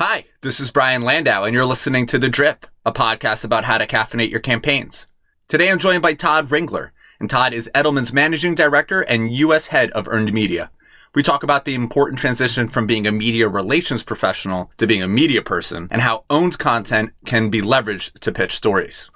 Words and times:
Hi, 0.00 0.24
this 0.40 0.58
is 0.58 0.72
Brian 0.72 1.02
Landau, 1.02 1.44
and 1.44 1.54
you're 1.54 1.64
listening 1.64 2.04
to 2.06 2.18
The 2.18 2.28
Drip, 2.28 2.66
a 2.84 2.90
podcast 2.90 3.44
about 3.44 3.64
how 3.64 3.78
to 3.78 3.86
caffeinate 3.86 4.28
your 4.28 4.40
campaigns. 4.40 5.06
Today 5.46 5.70
I'm 5.70 5.78
joined 5.78 6.02
by 6.02 6.14
Todd 6.14 6.48
Ringler, 6.48 6.90
and 7.20 7.30
Todd 7.30 7.54
is 7.54 7.70
Edelman's 7.76 8.12
managing 8.12 8.56
director 8.56 9.02
and 9.02 9.30
U.S. 9.30 9.68
head 9.68 9.92
of 9.92 10.08
earned 10.08 10.32
media. 10.32 10.72
We 11.14 11.22
talk 11.22 11.44
about 11.44 11.64
the 11.64 11.76
important 11.76 12.18
transition 12.18 12.66
from 12.66 12.88
being 12.88 13.06
a 13.06 13.12
media 13.12 13.46
relations 13.46 14.02
professional 14.02 14.72
to 14.78 14.88
being 14.88 15.00
a 15.00 15.06
media 15.06 15.42
person 15.42 15.86
and 15.92 16.02
how 16.02 16.24
owned 16.28 16.58
content 16.58 17.12
can 17.24 17.48
be 17.48 17.60
leveraged 17.60 18.18
to 18.18 18.32
pitch 18.32 18.56
stories. 18.56 19.10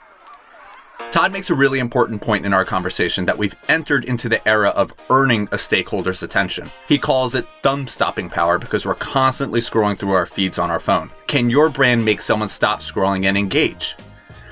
Todd 1.11 1.33
makes 1.33 1.49
a 1.49 1.55
really 1.55 1.79
important 1.79 2.21
point 2.21 2.45
in 2.45 2.53
our 2.53 2.65
conversation 2.65 3.25
that 3.25 3.39
we've 3.39 3.57
entered 3.69 4.05
into 4.05 4.29
the 4.29 4.47
era 4.47 4.69
of 4.71 4.95
earning 5.09 5.49
a 5.53 5.57
stakeholder's 5.59 6.23
attention. 6.23 6.71
He 6.87 6.99
calls 6.99 7.35
it 7.35 7.47
thumb 7.63 7.87
stopping 7.87 8.29
power 8.29 8.59
because 8.59 8.85
we're 8.85 8.95
constantly 8.97 9.61
scrolling 9.61 9.99
through 9.99 10.13
our 10.13 10.27
feeds 10.27 10.59
on 10.59 10.71
our 10.71 10.81
phone. 10.81 11.11
Can 11.27 11.49
your 11.49 11.71
brand 11.71 12.05
make 12.05 12.21
someone 12.21 12.49
stop 12.49 12.81
scrolling 12.81 13.25
and 13.25 13.39
engage? 13.39 13.97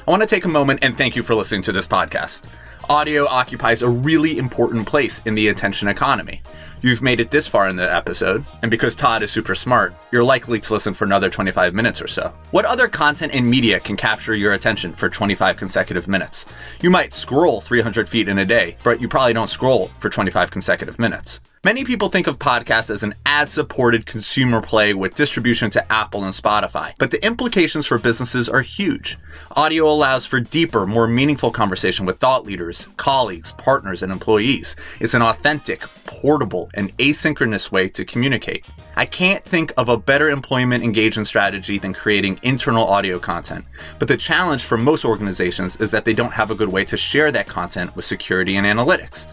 I 0.07 0.11
want 0.11 0.23
to 0.23 0.27
take 0.27 0.45
a 0.45 0.49
moment 0.49 0.81
and 0.83 0.97
thank 0.97 1.15
you 1.15 1.23
for 1.23 1.35
listening 1.35 1.63
to 1.63 1.73
this 1.73 1.89
podcast. 1.89 2.49
Audio 2.89 3.27
occupies 3.27 3.83
a 3.83 3.89
really 3.89 4.39
important 4.39 4.87
place 4.87 5.21
in 5.27 5.35
the 5.35 5.49
attention 5.49 5.89
economy. 5.89 6.41
You've 6.83 7.03
made 7.03 7.19
it 7.19 7.33
this 7.33 7.49
far 7.49 7.69
in 7.69 7.75
the 7.75 7.93
episode, 7.93 8.45
and 8.63 8.71
because 8.71 8.95
Todd 8.95 9.25
is 9.25 9.31
super 9.33 9.57
smart, 9.57 9.93
you're 10.13 10.23
likely 10.23 10.61
to 10.61 10.73
listen 10.73 10.95
for 10.95 11.05
another 11.05 11.29
25 11.29 11.75
minutes 11.75 12.01
or 12.01 12.07
so. 12.07 12.33
What 12.53 12.65
other 12.65 12.87
content 12.87 13.35
and 13.35 13.51
media 13.51 13.81
can 13.81 13.97
capture 13.97 14.37
your 14.37 14.53
attention 14.53 14.93
for 14.93 15.09
25 15.09 15.57
consecutive 15.57 16.07
minutes? 16.07 16.47
You 16.81 16.91
might 16.91 17.13
scroll 17.13 17.61
300 17.61 18.09
feet 18.09 18.29
in 18.29 18.39
a 18.39 18.45
day, 18.45 18.77
but 18.85 19.01
you 19.01 19.09
probably 19.09 19.33
don't 19.33 19.51
scroll 19.51 19.91
for 19.99 20.09
25 20.09 20.53
consecutive 20.53 21.01
minutes. 21.01 21.41
Many 21.67 21.83
people 21.83 22.11
think 22.11 22.29
of 22.29 22.39
podcasts 22.39 22.91
as 22.91 23.03
an 23.03 23.17
ad 23.27 23.51
supported 23.51 24.07
consumer 24.07 24.61
play 24.61 24.95
with 24.95 25.17
distribution 25.17 25.69
to 25.71 25.93
Apple 25.93 26.23
and 26.23 26.33
Spotify, 26.33 26.93
but 26.97 27.11
the 27.11 27.27
implications 27.27 27.89
for 27.89 27.99
businesses 27.99 28.49
are 28.49 28.61
huge. 28.61 29.19
Audio 29.57 29.89
allows 29.89 30.27
for 30.27 30.39
deeper, 30.39 30.87
more 30.87 31.09
meaningful 31.09 31.51
conversation 31.51 32.07
with 32.07 32.21
thought 32.21 32.47
leaders, 32.47 32.87
colleagues, 32.97 33.51
partners, 33.51 34.05
and 34.05 34.13
employees. 34.13 34.77
It's 35.01 35.15
an 35.15 35.23
authentic, 35.23 35.81
portable, 36.05 36.71
and 36.75 36.97
asynchronous 36.99 37.73
way 37.73 37.89
to 37.89 38.05
communicate. 38.05 38.65
I 38.95 39.05
can't 39.05 39.45
think 39.45 39.73
of 39.77 39.89
a 39.89 39.99
better 39.99 40.31
employment 40.31 40.85
engagement 40.85 41.27
strategy 41.27 41.79
than 41.79 41.93
creating 41.93 42.39
internal 42.45 42.87
audio 42.87 43.19
content. 43.19 43.65
But 43.99 44.07
the 44.07 44.17
challenge 44.17 44.63
for 44.63 44.79
most 44.79 45.05
organizations 45.05 45.77
is 45.79 45.91
that 45.91 46.05
they 46.05 46.15
don't 46.15 46.33
have 46.33 46.53
a 46.53 46.55
good 46.55 46.69
way 46.69 46.85
to 46.85 46.97
share 46.97 47.33
that 47.33 47.49
content 47.49 47.97
with 47.97 48.05
security 48.05 48.55
and 48.55 48.65
analytics. 48.65 49.27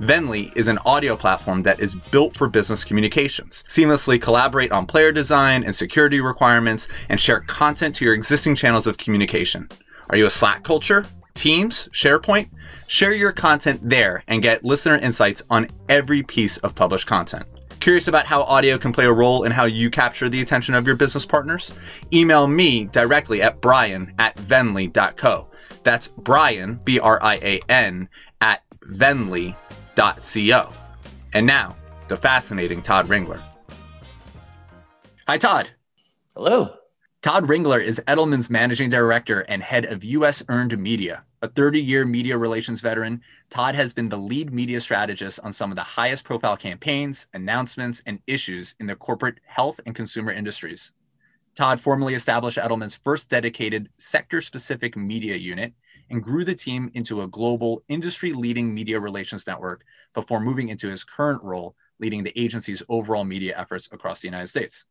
Venly 0.00 0.50
is 0.56 0.66
an 0.66 0.78
audio 0.86 1.14
platform 1.14 1.60
that 1.60 1.78
is 1.78 1.94
built 1.94 2.34
for 2.34 2.48
business 2.48 2.84
communications. 2.84 3.64
Seamlessly 3.68 4.20
collaborate 4.20 4.72
on 4.72 4.86
player 4.86 5.12
design 5.12 5.62
and 5.62 5.74
security 5.74 6.22
requirements 6.22 6.88
and 7.10 7.20
share 7.20 7.40
content 7.40 7.94
to 7.96 8.06
your 8.06 8.14
existing 8.14 8.54
channels 8.54 8.86
of 8.86 8.96
communication. 8.96 9.68
Are 10.08 10.16
you 10.16 10.24
a 10.24 10.30
Slack 10.30 10.62
culture? 10.62 11.04
Teams? 11.34 11.90
SharePoint? 11.92 12.48
Share 12.86 13.12
your 13.12 13.32
content 13.32 13.78
there 13.82 14.24
and 14.26 14.42
get 14.42 14.64
listener 14.64 14.96
insights 14.96 15.42
on 15.50 15.68
every 15.90 16.22
piece 16.22 16.56
of 16.58 16.74
published 16.74 17.06
content. 17.06 17.44
Curious 17.80 18.08
about 18.08 18.24
how 18.24 18.42
audio 18.44 18.78
can 18.78 18.92
play 18.92 19.04
a 19.04 19.12
role 19.12 19.42
in 19.42 19.52
how 19.52 19.66
you 19.66 19.90
capture 19.90 20.30
the 20.30 20.40
attention 20.40 20.74
of 20.74 20.86
your 20.86 20.96
business 20.96 21.26
partners? 21.26 21.74
Email 22.10 22.46
me 22.46 22.86
directly 22.86 23.42
at 23.42 23.60
brian 23.60 24.14
at 24.18 24.34
venly.co. 24.38 25.50
That's 25.82 26.08
Brian, 26.08 26.80
B 26.84 26.98
R 26.98 27.18
I 27.22 27.34
A 27.42 27.60
N, 27.68 28.08
at 28.40 28.62
venly.co 28.82 29.56
Co. 29.96 30.72
And 31.32 31.46
now, 31.46 31.76
the 32.08 32.16
fascinating 32.16 32.82
Todd 32.82 33.08
Ringler. 33.08 33.42
Hi, 35.26 35.38
Todd. 35.38 35.70
Hello. 36.34 36.74
Todd 37.22 37.44
Ringler 37.44 37.82
is 37.82 38.00
Edelman's 38.06 38.48
managing 38.48 38.88
director 38.88 39.40
and 39.42 39.62
head 39.62 39.84
of 39.84 40.02
U.S. 40.02 40.42
Earned 40.48 40.78
Media. 40.78 41.24
A 41.42 41.48
30 41.48 41.80
year 41.80 42.04
media 42.04 42.36
relations 42.36 42.80
veteran, 42.80 43.22
Todd 43.48 43.74
has 43.74 43.92
been 43.92 44.08
the 44.08 44.16
lead 44.16 44.52
media 44.52 44.80
strategist 44.80 45.40
on 45.40 45.52
some 45.52 45.70
of 45.70 45.76
the 45.76 45.82
highest 45.82 46.24
profile 46.24 46.56
campaigns, 46.56 47.26
announcements, 47.32 48.02
and 48.06 48.20
issues 48.26 48.74
in 48.80 48.86
the 48.86 48.96
corporate 48.96 49.38
health 49.44 49.80
and 49.86 49.94
consumer 49.94 50.32
industries. 50.32 50.92
Todd 51.54 51.80
formally 51.80 52.14
established 52.14 52.58
Edelman's 52.58 52.96
first 52.96 53.28
dedicated 53.28 53.90
sector 53.98 54.40
specific 54.40 54.96
media 54.96 55.36
unit 55.36 55.74
and 56.10 56.22
grew 56.22 56.44
the 56.44 56.54
team 56.54 56.90
into 56.94 57.22
a 57.22 57.28
global 57.28 57.82
industry 57.88 58.32
leading 58.32 58.74
media 58.74 58.98
relations 58.98 59.46
network 59.46 59.84
before 60.12 60.40
moving 60.40 60.68
into 60.68 60.88
his 60.88 61.04
current 61.04 61.42
role 61.42 61.76
leading 62.00 62.24
the 62.24 62.38
agency's 62.38 62.82
overall 62.88 63.24
media 63.24 63.54
efforts 63.56 63.88
across 63.92 64.20
the 64.20 64.28
United 64.28 64.48
States. 64.48 64.84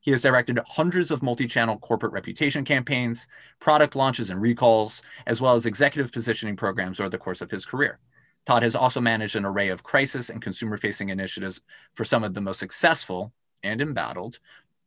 He 0.00 0.10
has 0.10 0.22
directed 0.22 0.58
hundreds 0.66 1.10
of 1.10 1.22
multi 1.22 1.46
channel 1.46 1.78
corporate 1.78 2.12
reputation 2.12 2.64
campaigns, 2.64 3.26
product 3.58 3.96
launches 3.96 4.30
and 4.30 4.40
recalls, 4.40 5.02
as 5.26 5.40
well 5.40 5.54
as 5.54 5.66
executive 5.66 6.12
positioning 6.12 6.56
programs 6.56 7.00
over 7.00 7.08
the 7.08 7.18
course 7.18 7.40
of 7.40 7.50
his 7.50 7.64
career. 7.64 7.98
Todd 8.44 8.62
has 8.62 8.76
also 8.76 9.00
managed 9.00 9.36
an 9.36 9.46
array 9.46 9.68
of 9.68 9.82
crisis 9.82 10.28
and 10.28 10.42
consumer 10.42 10.76
facing 10.76 11.08
initiatives 11.08 11.62
for 11.94 12.04
some 12.04 12.22
of 12.22 12.34
the 12.34 12.42
most 12.42 12.58
successful 12.58 13.32
and 13.62 13.80
embattled 13.80 14.38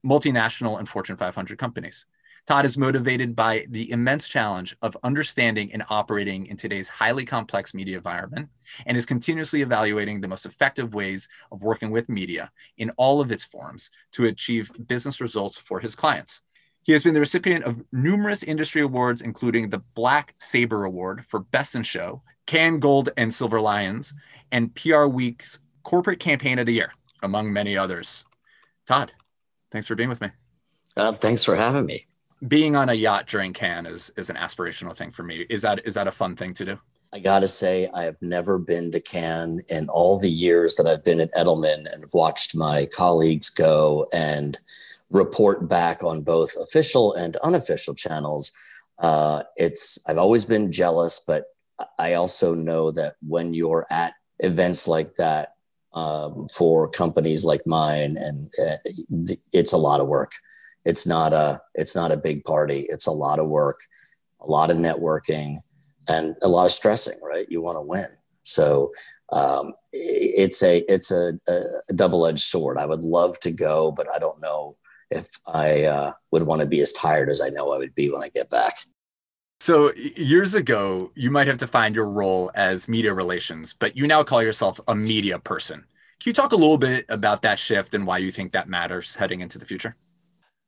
multinational 0.05 0.77
and 0.77 0.87
Fortune 0.87 1.17
500 1.17 1.57
companies. 1.57 2.05
Todd 2.47 2.63
is 2.63 2.77
motivated 2.77 3.35
by 3.35 3.65
the 3.69 3.91
immense 3.91 4.29
challenge 4.29 4.73
of 4.81 4.95
understanding 5.03 5.69
and 5.73 5.83
operating 5.89 6.45
in 6.45 6.55
today's 6.55 6.87
highly 6.87 7.25
complex 7.25 7.73
media 7.73 7.97
environment 7.97 8.47
and 8.85 8.95
is 8.95 9.05
continuously 9.05 9.61
evaluating 9.61 10.21
the 10.21 10.29
most 10.29 10.45
effective 10.45 10.93
ways 10.93 11.27
of 11.51 11.61
working 11.61 11.91
with 11.91 12.07
media 12.07 12.49
in 12.77 12.89
all 12.91 13.19
of 13.19 13.33
its 13.33 13.43
forms 13.43 13.91
to 14.13 14.25
achieve 14.25 14.71
business 14.87 15.19
results 15.19 15.57
for 15.57 15.81
his 15.81 15.93
clients. 15.93 16.41
He 16.83 16.93
has 16.93 17.03
been 17.03 17.13
the 17.13 17.19
recipient 17.19 17.65
of 17.65 17.83
numerous 17.91 18.43
industry 18.43 18.81
awards, 18.81 19.21
including 19.21 19.69
the 19.69 19.83
Black 19.93 20.33
Sabre 20.37 20.85
Award 20.85 21.25
for 21.25 21.41
Best 21.41 21.75
in 21.75 21.83
Show, 21.83 22.23
Cannes 22.45 22.79
Gold 22.79 23.09
and 23.17 23.33
Silver 23.33 23.59
Lions, 23.59 24.13
and 24.53 24.73
PR 24.73 25.03
Week's 25.03 25.59
Corporate 25.83 26.21
Campaign 26.21 26.59
of 26.59 26.65
the 26.65 26.75
Year, 26.75 26.93
among 27.21 27.51
many 27.51 27.77
others. 27.77 28.23
Todd, 28.85 29.11
thanks 29.69 29.85
for 29.85 29.95
being 29.95 30.07
with 30.07 30.21
me. 30.21 30.29
Uh, 30.95 31.11
thanks 31.11 31.43
for 31.43 31.57
having 31.57 31.85
me 31.85 32.07
being 32.45 32.75
on 32.75 32.89
a 32.89 32.93
yacht 32.93 33.27
during 33.27 33.53
Cannes 33.53 33.87
is 33.87 34.11
is 34.17 34.29
an 34.29 34.35
aspirational 34.35 34.95
thing 34.95 35.11
for 35.11 35.23
me. 35.23 35.45
Is 35.49 35.61
that 35.61 35.85
is 35.85 35.93
that 35.95 36.07
a 36.07 36.11
fun 36.11 36.35
thing 36.35 36.53
to 36.53 36.65
do? 36.65 36.79
I 37.13 37.19
gotta 37.19 37.47
say, 37.47 37.89
I 37.93 38.03
have 38.03 38.21
never 38.21 38.59
been 38.59 38.91
to 38.91 38.99
Cannes 38.99 39.61
in 39.69 39.87
all 39.89 40.19
the 40.19 40.29
years 40.29 40.75
that 40.75 40.85
I've 40.85 41.03
been 41.03 41.21
at 41.21 41.33
Edelman 41.33 41.91
and 41.91 42.05
watched 42.13 42.55
my 42.55 42.85
colleagues 42.85 43.49
go 43.49 44.07
and 44.11 44.57
report 45.09 45.69
back 45.69 46.03
on 46.03 46.21
both 46.21 46.55
official 46.57 47.13
and 47.13 47.37
unofficial 47.37 47.95
channels. 47.95 48.51
Uh, 48.99 49.43
it's 49.55 49.99
I've 50.07 50.17
always 50.17 50.45
been 50.45 50.71
jealous, 50.71 51.21
but 51.25 51.45
I 51.97 52.15
also 52.15 52.53
know 52.53 52.91
that 52.91 53.15
when 53.25 53.53
you're 53.53 53.85
at 53.89 54.13
events 54.39 54.87
like 54.87 55.15
that 55.15 55.53
um, 55.93 56.47
for 56.49 56.89
companies 56.89 57.45
like 57.45 57.65
mine, 57.65 58.17
and 58.17 58.51
uh, 58.63 58.77
it's 59.53 59.71
a 59.71 59.77
lot 59.77 60.01
of 60.01 60.07
work 60.07 60.33
it's 60.87 61.05
not 61.05 61.33
a 61.33 61.61
it's 61.75 61.95
not 61.95 62.11
a 62.11 62.17
big 62.17 62.43
party. 62.45 62.87
It's 62.89 63.07
a 63.07 63.11
lot 63.11 63.39
of 63.39 63.47
work 63.47 63.81
a 64.41 64.47
lot 64.47 64.71
of 64.71 64.77
networking 64.77 65.59
and 66.07 66.35
a 66.41 66.47
lot 66.47 66.65
of 66.65 66.71
stressing 66.71 67.19
right? 67.21 67.47
You 67.49 67.61
want 67.61 67.77
to 67.77 67.81
win. 67.81 68.07
So 68.43 68.93
um, 69.31 69.73
it's 69.91 70.63
a 70.63 70.83
it's 70.91 71.11
a, 71.11 71.33
a 71.47 71.93
double-edged 71.93 72.39
sword. 72.39 72.77
I 72.77 72.85
would 72.85 73.03
love 73.03 73.39
to 73.41 73.51
go 73.51 73.91
but 73.91 74.07
i 74.13 74.19
don't 74.19 74.41
know 74.41 74.77
if 75.09 75.27
i 75.47 75.83
uh, 75.83 76.11
would 76.31 76.43
want 76.43 76.61
to 76.61 76.67
be 76.67 76.81
as 76.81 76.91
tired 76.93 77.29
as 77.29 77.41
i 77.41 77.49
know 77.49 77.71
i 77.71 77.77
would 77.77 77.95
be 77.95 78.09
when 78.09 78.21
i 78.21 78.29
get 78.29 78.49
back. 78.49 78.73
So 79.59 79.93
years 79.93 80.53
ago 80.53 81.11
you 81.15 81.31
might 81.31 81.47
have 81.47 81.57
defined 81.57 81.95
your 81.95 82.09
role 82.09 82.51
as 82.55 82.87
media 82.87 83.13
relations 83.13 83.73
but 83.73 83.97
you 83.97 84.07
now 84.07 84.23
call 84.23 84.41
yourself 84.43 84.79
a 84.87 84.95
media 84.95 85.39
person. 85.39 85.85
Can 86.19 86.29
you 86.31 86.33
talk 86.33 86.51
a 86.51 86.55
little 86.55 86.77
bit 86.79 87.05
about 87.09 87.41
that 87.43 87.59
shift 87.59 87.93
and 87.93 88.07
why 88.07 88.17
you 88.17 88.31
think 88.31 88.51
that 88.53 88.67
matters 88.67 89.15
heading 89.15 89.41
into 89.41 89.57
the 89.57 89.65
future 89.65 89.95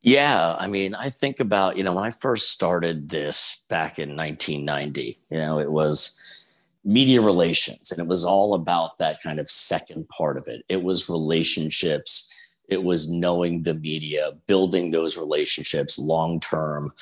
yeah, 0.01 0.55
I 0.57 0.67
mean, 0.67 0.95
I 0.95 1.09
think 1.09 1.39
about, 1.39 1.77
you 1.77 1.83
know, 1.83 1.93
when 1.93 2.05
I 2.05 2.11
first 2.11 2.51
started 2.51 3.09
this 3.09 3.65
back 3.69 3.99
in 3.99 4.15
1990, 4.15 5.19
you 5.29 5.37
know, 5.37 5.59
it 5.59 5.71
was 5.71 6.51
media 6.85 7.21
relations 7.21 7.91
and 7.91 7.99
it 7.99 8.07
was 8.07 8.23
all 8.23 8.53
about 8.53 8.97
that 8.97 9.21
kind 9.21 9.39
of 9.39 9.51
second 9.51 10.07
part 10.07 10.37
of 10.37 10.47
it. 10.47 10.63
It 10.69 10.81
was 10.83 11.09
relationships, 11.09 12.53
it 12.69 12.83
was 12.83 13.11
knowing 13.11 13.63
the 13.63 13.73
media, 13.73 14.31
building 14.47 14.91
those 14.91 15.17
relationships 15.17 15.99
long 15.99 16.39
term, 16.39 16.93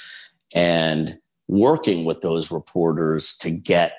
and 0.56 1.20
working 1.48 2.04
with 2.04 2.22
those 2.22 2.52
reporters 2.52 3.38
to 3.38 3.52
get 3.52 3.94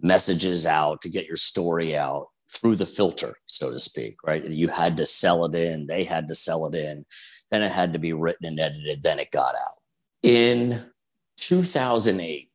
messages 0.00 0.66
out, 0.66 1.02
to 1.02 1.10
get 1.10 1.26
your 1.26 1.36
story 1.36 1.96
out 1.96 2.28
through 2.48 2.76
the 2.76 2.86
filter, 2.86 3.36
so 3.46 3.70
to 3.70 3.78
speak, 3.78 4.16
right? 4.24 4.44
You 4.44 4.68
had 4.68 4.96
to 4.96 5.06
sell 5.06 5.44
it 5.44 5.54
in, 5.54 5.86
they 5.86 6.04
had 6.04 6.28
to 6.28 6.34
sell 6.34 6.66
it 6.66 6.74
in 6.74 7.04
then 7.52 7.62
it 7.62 7.70
had 7.70 7.92
to 7.92 7.98
be 7.98 8.14
written 8.14 8.46
and 8.46 8.58
edited. 8.58 9.02
Then 9.02 9.18
it 9.18 9.30
got 9.30 9.54
out. 9.54 9.76
In 10.22 10.82
2008, 11.36 12.48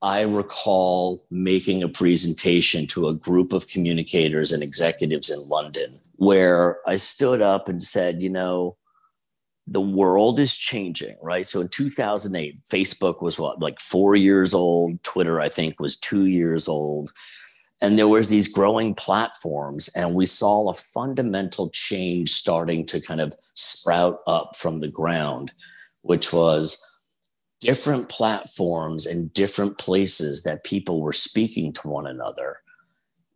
I 0.00 0.20
recall 0.20 1.24
making 1.28 1.82
a 1.82 1.88
presentation 1.88 2.86
to 2.88 3.08
a 3.08 3.14
group 3.14 3.52
of 3.52 3.66
communicators 3.66 4.52
and 4.52 4.62
executives 4.62 5.28
in 5.28 5.48
London 5.48 5.98
where 6.16 6.78
I 6.86 6.96
stood 6.96 7.42
up 7.42 7.68
and 7.68 7.82
said, 7.82 8.22
you 8.22 8.30
know, 8.30 8.76
the 9.66 9.80
world 9.80 10.38
is 10.38 10.56
changing, 10.56 11.16
right? 11.20 11.44
So 11.44 11.60
in 11.60 11.68
2008, 11.68 12.60
Facebook 12.62 13.20
was 13.20 13.40
what, 13.40 13.60
like 13.60 13.80
four 13.80 14.14
years 14.14 14.54
old. 14.54 15.02
Twitter, 15.02 15.40
I 15.40 15.48
think, 15.48 15.80
was 15.80 15.96
two 15.96 16.26
years 16.26 16.68
old. 16.68 17.10
And 17.80 17.96
there 17.96 18.08
was 18.08 18.28
these 18.28 18.48
growing 18.48 18.94
platforms, 18.94 19.88
and 19.94 20.14
we 20.14 20.26
saw 20.26 20.68
a 20.68 20.74
fundamental 20.74 21.70
change 21.70 22.30
starting 22.30 22.84
to 22.86 23.00
kind 23.00 23.20
of 23.20 23.34
sprout 23.54 24.18
up 24.26 24.56
from 24.56 24.80
the 24.80 24.88
ground, 24.88 25.52
which 26.02 26.32
was 26.32 26.84
different 27.60 28.08
platforms 28.08 29.06
and 29.06 29.32
different 29.32 29.78
places 29.78 30.42
that 30.42 30.64
people 30.64 31.00
were 31.00 31.12
speaking 31.12 31.72
to 31.72 31.88
one 31.88 32.06
another 32.06 32.58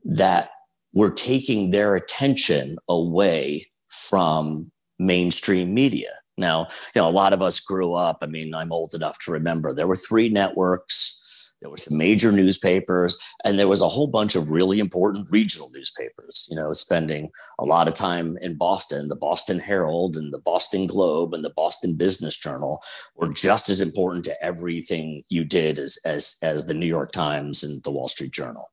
that 0.04 0.50
were 0.92 1.10
taking 1.10 1.70
their 1.70 1.94
attention 1.94 2.76
away 2.88 3.66
from 3.88 4.70
mainstream 4.98 5.72
media. 5.72 6.10
Now, 6.36 6.68
you 6.94 7.00
know, 7.00 7.08
a 7.08 7.10
lot 7.10 7.32
of 7.32 7.42
us 7.42 7.60
grew 7.60 7.94
up. 7.94 8.18
I 8.22 8.26
mean, 8.26 8.54
I'm 8.54 8.72
old 8.72 8.94
enough 8.94 9.18
to 9.20 9.32
remember 9.32 9.72
there 9.72 9.86
were 9.86 9.96
three 9.96 10.28
networks 10.28 11.21
there 11.62 11.70
were 11.70 11.76
some 11.76 11.96
major 11.96 12.30
newspapers 12.30 13.16
and 13.44 13.58
there 13.58 13.68
was 13.68 13.80
a 13.80 13.88
whole 13.88 14.08
bunch 14.08 14.36
of 14.36 14.50
really 14.50 14.78
important 14.78 15.30
regional 15.30 15.70
newspapers 15.72 16.46
you 16.50 16.56
know 16.56 16.72
spending 16.72 17.30
a 17.58 17.64
lot 17.64 17.88
of 17.88 17.94
time 17.94 18.36
in 18.42 18.56
boston. 18.56 19.08
The 19.08 19.16
boston 19.16 19.58
herald 19.58 20.16
and 20.16 20.32
the 20.32 20.38
boston 20.38 20.86
globe 20.86 21.32
and 21.32 21.44
the 21.44 21.54
boston 21.56 21.96
business 21.96 22.36
journal 22.36 22.82
were 23.14 23.28
just 23.28 23.68
as 23.70 23.80
important 23.80 24.24
to 24.26 24.44
everything 24.44 25.22
you 25.28 25.44
did 25.44 25.78
as 25.78 25.98
as 26.04 26.36
as 26.42 26.66
the 26.66 26.74
new 26.74 26.86
york 26.86 27.12
times 27.12 27.62
and 27.62 27.82
the 27.84 27.90
wall 27.90 28.08
street 28.08 28.32
journal. 28.32 28.70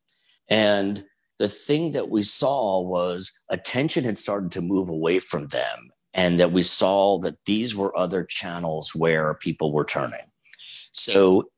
And 0.50 1.06
the 1.38 1.48
thing 1.48 1.92
that 1.92 2.10
we 2.10 2.24
saw 2.24 2.82
was 2.82 3.42
attention 3.50 4.04
had 4.04 4.18
started 4.18 4.52
to 4.52 4.62
move 4.62 4.90
away 4.90 5.20
from 5.20 5.48
them 5.48 5.92
and 6.14 6.40
that 6.40 6.52
we 6.52 6.64
saw 6.64 7.20
that 7.20 7.38
these 7.46 7.76
were 7.76 7.98
other 7.98 8.24
channels 8.24 8.94
where 8.94 9.36
people 9.36 9.72
were 9.72 9.86
turning. 9.86 10.26
So 10.92 11.50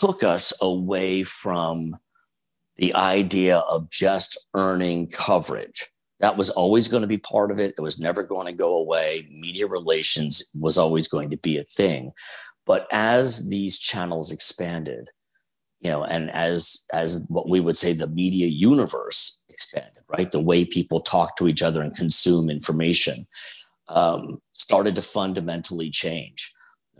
took 0.00 0.22
us 0.22 0.52
away 0.62 1.22
from 1.22 1.96
the 2.76 2.94
idea 2.94 3.58
of 3.58 3.90
just 3.90 4.38
earning 4.54 5.06
coverage. 5.08 5.90
That 6.20 6.36
was 6.38 6.48
always 6.48 6.88
going 6.88 7.02
to 7.02 7.06
be 7.06 7.18
part 7.18 7.50
of 7.50 7.58
it. 7.58 7.74
It 7.76 7.82
was 7.82 8.00
never 8.00 8.22
going 8.22 8.46
to 8.46 8.52
go 8.52 8.76
away. 8.76 9.28
Media 9.30 9.66
relations 9.66 10.50
was 10.58 10.78
always 10.78 11.06
going 11.06 11.30
to 11.30 11.36
be 11.36 11.58
a 11.58 11.64
thing. 11.64 12.12
But 12.64 12.86
as 12.90 13.48
these 13.50 13.78
channels 13.78 14.32
expanded, 14.32 15.08
you 15.80 15.90
know, 15.90 16.04
and 16.04 16.30
as 16.30 16.84
as 16.92 17.26
what 17.28 17.48
we 17.48 17.60
would 17.60 17.76
say 17.76 17.92
the 17.92 18.06
media 18.06 18.46
universe 18.46 19.42
expanded, 19.48 20.02
right? 20.08 20.30
The 20.30 20.42
way 20.42 20.64
people 20.64 21.00
talk 21.00 21.36
to 21.36 21.48
each 21.48 21.62
other 21.62 21.82
and 21.82 21.94
consume 21.94 22.50
information 22.50 23.26
um, 23.88 24.40
started 24.52 24.94
to 24.96 25.02
fundamentally 25.02 25.90
change. 25.90 26.49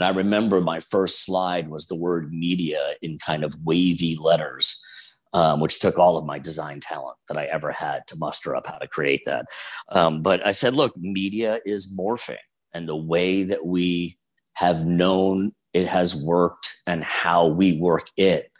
And 0.00 0.06
I 0.06 0.16
remember 0.16 0.62
my 0.62 0.80
first 0.80 1.26
slide 1.26 1.68
was 1.68 1.86
the 1.86 1.94
word 1.94 2.32
media 2.32 2.94
in 3.02 3.18
kind 3.18 3.44
of 3.44 3.54
wavy 3.64 4.16
letters, 4.18 4.82
um, 5.34 5.60
which 5.60 5.78
took 5.78 5.98
all 5.98 6.16
of 6.16 6.24
my 6.24 6.38
design 6.38 6.80
talent 6.80 7.18
that 7.28 7.36
I 7.36 7.44
ever 7.44 7.70
had 7.70 8.06
to 8.06 8.16
muster 8.16 8.56
up 8.56 8.66
how 8.66 8.78
to 8.78 8.88
create 8.88 9.20
that. 9.26 9.44
Um, 9.90 10.22
but 10.22 10.44
I 10.44 10.52
said, 10.52 10.72
look, 10.72 10.96
media 10.96 11.60
is 11.66 11.94
morphing, 11.94 12.38
and 12.72 12.88
the 12.88 12.96
way 12.96 13.42
that 13.42 13.66
we 13.66 14.16
have 14.54 14.86
known 14.86 15.52
it 15.74 15.86
has 15.86 16.16
worked 16.16 16.80
and 16.86 17.04
how 17.04 17.46
we 17.46 17.76
work 17.76 18.08
it 18.16 18.50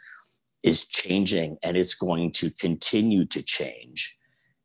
is 0.61 0.85
changing, 0.85 1.57
and 1.63 1.75
it's 1.75 1.95
going 1.95 2.33
to 2.33 2.51
continue 2.51 3.25
to 3.25 3.41
change. 3.41 4.15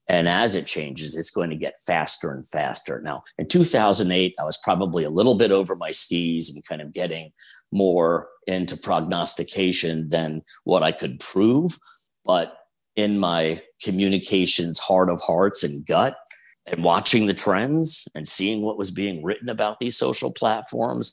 And 0.09 0.29
as 0.29 0.55
it 0.55 0.67
changes, 0.67 1.17
it's 1.17 1.31
going 1.31 1.51
to 1.51 1.57
get 1.57 1.79
faster 1.85 2.31
and 2.31 2.47
faster. 2.49 3.01
Now, 3.03 3.25
in 3.39 3.49
2008, 3.49 4.35
I 4.39 4.45
was 4.45 4.59
probably 4.59 5.05
a 5.05 5.11
little 5.11 5.35
bit 5.35 5.51
over 5.51 5.75
my 5.75 5.91
skis 5.91 6.55
and 6.55 6.65
kind 6.65 6.81
of 6.81 6.93
getting 6.93 7.33
more 7.73 8.29
into 8.47 8.77
prognostication 8.77 10.09
than 10.09 10.43
what 10.65 10.85
I 10.85 10.93
could 10.93 11.19
prove. 11.19 11.79
But 12.25 12.57
in 12.95 13.19
my 13.19 13.63
communications 13.83 14.79
heart 14.79 15.11
of 15.11 15.21
hearts 15.21 15.65
and 15.65 15.85
gut, 15.85 16.17
and 16.67 16.83
watching 16.83 17.27
the 17.27 17.35
trends 17.35 18.09
and 18.15 18.27
seeing 18.27 18.63
what 18.63 18.79
was 18.79 18.91
being 18.91 19.23
written 19.23 19.49
about 19.49 19.79
these 19.79 19.97
social 19.97 20.33
platforms, 20.33 21.13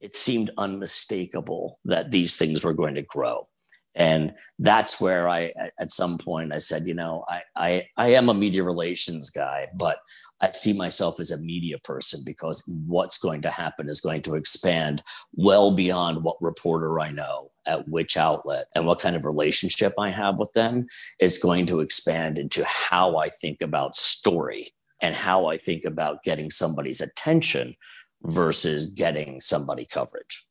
it 0.00 0.16
seemed 0.16 0.50
unmistakable 0.58 1.78
that 1.84 2.10
these 2.10 2.36
things 2.36 2.64
were 2.64 2.74
going 2.74 2.94
to 2.94 3.02
grow 3.02 3.48
and 3.94 4.34
that's 4.58 5.00
where 5.00 5.28
i 5.28 5.52
at 5.78 5.90
some 5.90 6.18
point 6.18 6.52
i 6.52 6.58
said 6.58 6.86
you 6.86 6.94
know 6.94 7.24
I, 7.28 7.42
I 7.56 7.88
i 7.96 8.08
am 8.12 8.28
a 8.28 8.34
media 8.34 8.62
relations 8.62 9.30
guy 9.30 9.68
but 9.74 9.98
i 10.40 10.50
see 10.50 10.72
myself 10.72 11.20
as 11.20 11.30
a 11.30 11.40
media 11.40 11.78
person 11.78 12.20
because 12.24 12.64
what's 12.86 13.18
going 13.18 13.42
to 13.42 13.50
happen 13.50 13.88
is 13.88 14.00
going 14.00 14.22
to 14.22 14.34
expand 14.34 15.02
well 15.34 15.74
beyond 15.74 16.22
what 16.22 16.36
reporter 16.40 17.00
i 17.00 17.10
know 17.10 17.50
at 17.66 17.88
which 17.88 18.16
outlet 18.16 18.66
and 18.74 18.86
what 18.86 19.00
kind 19.00 19.16
of 19.16 19.24
relationship 19.24 19.92
i 19.98 20.10
have 20.10 20.38
with 20.38 20.52
them 20.52 20.86
is 21.20 21.38
going 21.38 21.66
to 21.66 21.80
expand 21.80 22.38
into 22.38 22.64
how 22.64 23.16
i 23.16 23.28
think 23.28 23.60
about 23.60 23.96
story 23.96 24.72
and 25.00 25.14
how 25.14 25.46
i 25.46 25.56
think 25.56 25.84
about 25.84 26.22
getting 26.22 26.50
somebody's 26.50 27.00
attention 27.00 27.74
versus 28.22 28.88
getting 28.90 29.40
somebody 29.40 29.86
coverage 29.86 30.47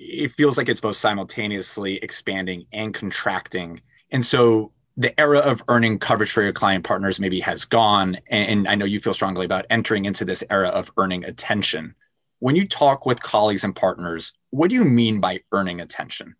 it 0.00 0.30
feels 0.30 0.56
like 0.56 0.68
it's 0.68 0.80
both 0.80 0.96
simultaneously 0.96 1.96
expanding 1.96 2.66
and 2.72 2.94
contracting. 2.94 3.82
And 4.10 4.24
so 4.24 4.72
the 4.96 5.18
era 5.18 5.38
of 5.38 5.62
earning 5.68 5.98
coverage 5.98 6.32
for 6.32 6.42
your 6.42 6.52
client 6.52 6.84
partners 6.84 7.20
maybe 7.20 7.40
has 7.40 7.64
gone. 7.64 8.18
And 8.30 8.68
I 8.68 8.74
know 8.74 8.84
you 8.84 9.00
feel 9.00 9.14
strongly 9.14 9.44
about 9.44 9.66
entering 9.70 10.04
into 10.04 10.24
this 10.24 10.44
era 10.50 10.68
of 10.68 10.90
earning 10.96 11.24
attention. 11.24 11.94
When 12.40 12.56
you 12.56 12.66
talk 12.66 13.06
with 13.06 13.22
colleagues 13.22 13.64
and 13.64 13.74
partners, 13.74 14.32
what 14.50 14.68
do 14.68 14.76
you 14.76 14.84
mean 14.84 15.20
by 15.20 15.40
earning 15.52 15.80
attention? 15.80 16.36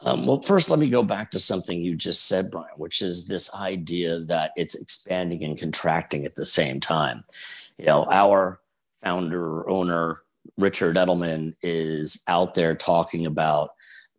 Um, 0.00 0.26
well, 0.26 0.40
first, 0.40 0.70
let 0.70 0.78
me 0.78 0.88
go 0.88 1.02
back 1.02 1.30
to 1.30 1.40
something 1.40 1.80
you 1.80 1.94
just 1.96 2.28
said, 2.28 2.50
Brian, 2.50 2.68
which 2.76 3.00
is 3.00 3.26
this 3.26 3.54
idea 3.54 4.20
that 4.20 4.52
it's 4.56 4.74
expanding 4.74 5.42
and 5.44 5.58
contracting 5.58 6.24
at 6.24 6.34
the 6.34 6.44
same 6.44 6.78
time. 6.78 7.24
You 7.78 7.86
know, 7.86 8.06
our 8.10 8.60
founder, 9.02 9.68
owner, 9.68 10.18
Richard 10.56 10.96
Edelman 10.96 11.54
is 11.62 12.22
out 12.28 12.54
there 12.54 12.74
talking 12.74 13.26
about 13.26 13.70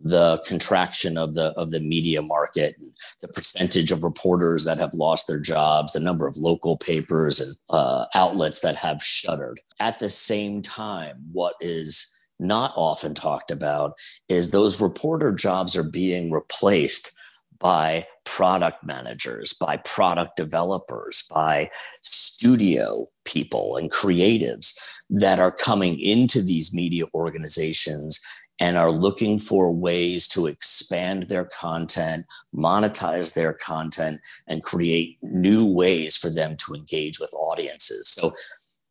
the 0.01 0.41
contraction 0.45 1.17
of 1.17 1.33
the 1.33 1.53
of 1.57 1.71
the 1.71 1.79
media 1.79 2.21
market, 2.21 2.75
the 3.21 3.27
percentage 3.27 3.91
of 3.91 4.03
reporters 4.03 4.65
that 4.65 4.77
have 4.77 4.93
lost 4.93 5.27
their 5.27 5.39
jobs, 5.39 5.93
the 5.93 5.99
number 5.99 6.27
of 6.27 6.37
local 6.37 6.77
papers 6.77 7.39
and 7.39 7.55
uh, 7.69 8.05
outlets 8.13 8.59
that 8.59 8.75
have 8.75 9.01
shuttered. 9.01 9.59
At 9.79 9.99
the 9.99 10.09
same 10.09 10.61
time, 10.61 11.23
what 11.31 11.55
is 11.61 12.19
not 12.39 12.73
often 12.75 13.13
talked 13.13 13.51
about 13.51 13.93
is 14.27 14.51
those 14.51 14.81
reporter 14.81 15.31
jobs 15.31 15.75
are 15.77 15.89
being 15.89 16.29
replaced 16.29 17.15
by 17.57 18.05
product 18.25 18.83
managers, 18.83 19.53
by 19.53 19.77
product 19.77 20.35
developers, 20.35 21.23
by 21.31 21.69
studio 22.01 23.07
people 23.23 23.77
and 23.77 23.91
creatives 23.91 24.77
that 25.09 25.39
are 25.39 25.51
coming 25.51 25.99
into 25.99 26.41
these 26.41 26.73
media 26.73 27.05
organizations 27.13 28.19
and 28.59 28.77
are 28.77 28.91
looking 28.91 29.37
for 29.37 29.71
ways 29.71 30.27
to 30.29 30.47
expand 30.47 31.23
their 31.23 31.45
content, 31.45 32.25
monetize 32.55 33.33
their 33.33 33.53
content, 33.53 34.21
and 34.47 34.63
create 34.63 35.17
new 35.21 35.71
ways 35.71 36.15
for 36.15 36.29
them 36.29 36.55
to 36.55 36.73
engage 36.73 37.19
with 37.19 37.33
audiences. 37.33 38.07
So, 38.07 38.31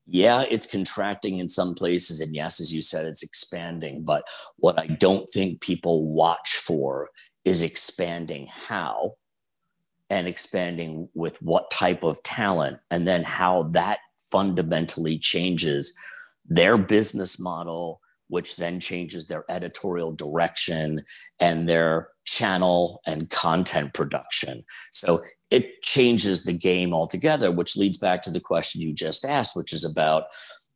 yeah, 0.07 0.45
it's 0.51 0.67
contracting 0.67 1.39
in 1.39 1.49
some 1.49 1.75
places. 1.75 2.21
And 2.21 2.35
yes, 2.35 2.61
as 2.61 2.75
you 2.75 2.83
said, 2.83 3.07
it's 3.07 3.23
expanding. 3.23 4.05
But 4.05 4.29
what 4.57 4.79
I 4.79 4.87
don't 4.87 5.29
think 5.31 5.63
people 5.63 6.07
watch 6.07 6.57
for 6.57 7.09
is 7.47 7.63
expanding 7.63 8.49
how 8.49 9.15
and 10.11 10.29
expanding 10.29 11.09
with 11.15 11.41
what 11.41 11.71
type 11.71 12.05
of 12.05 12.23
talent, 12.23 12.79
and 12.91 13.09
then 13.09 13.25
how 13.25 13.63
that 13.73 14.01
fundamentally 14.35 15.17
changes 15.17 15.97
their 16.45 16.77
business 16.77 17.39
model, 17.39 18.01
which 18.27 18.57
then 18.57 18.81
changes 18.81 19.27
their 19.27 19.45
editorial 19.49 20.11
direction 20.11 21.05
and 21.39 21.69
their 21.69 22.09
channel 22.25 23.01
and 23.07 23.31
content 23.31 23.95
production. 23.95 24.65
So 24.93 25.21
it 25.53 25.83
changes 25.83 26.43
the 26.43 26.53
game 26.53 26.93
altogether, 26.93 27.53
which 27.53 27.77
leads 27.77 27.97
back 27.97 28.23
to 28.23 28.31
the 28.31 28.41
question 28.41 28.81
you 28.81 28.93
just 28.93 29.25
asked, 29.25 29.55
which 29.55 29.73
is 29.73 29.85
about 29.85 30.25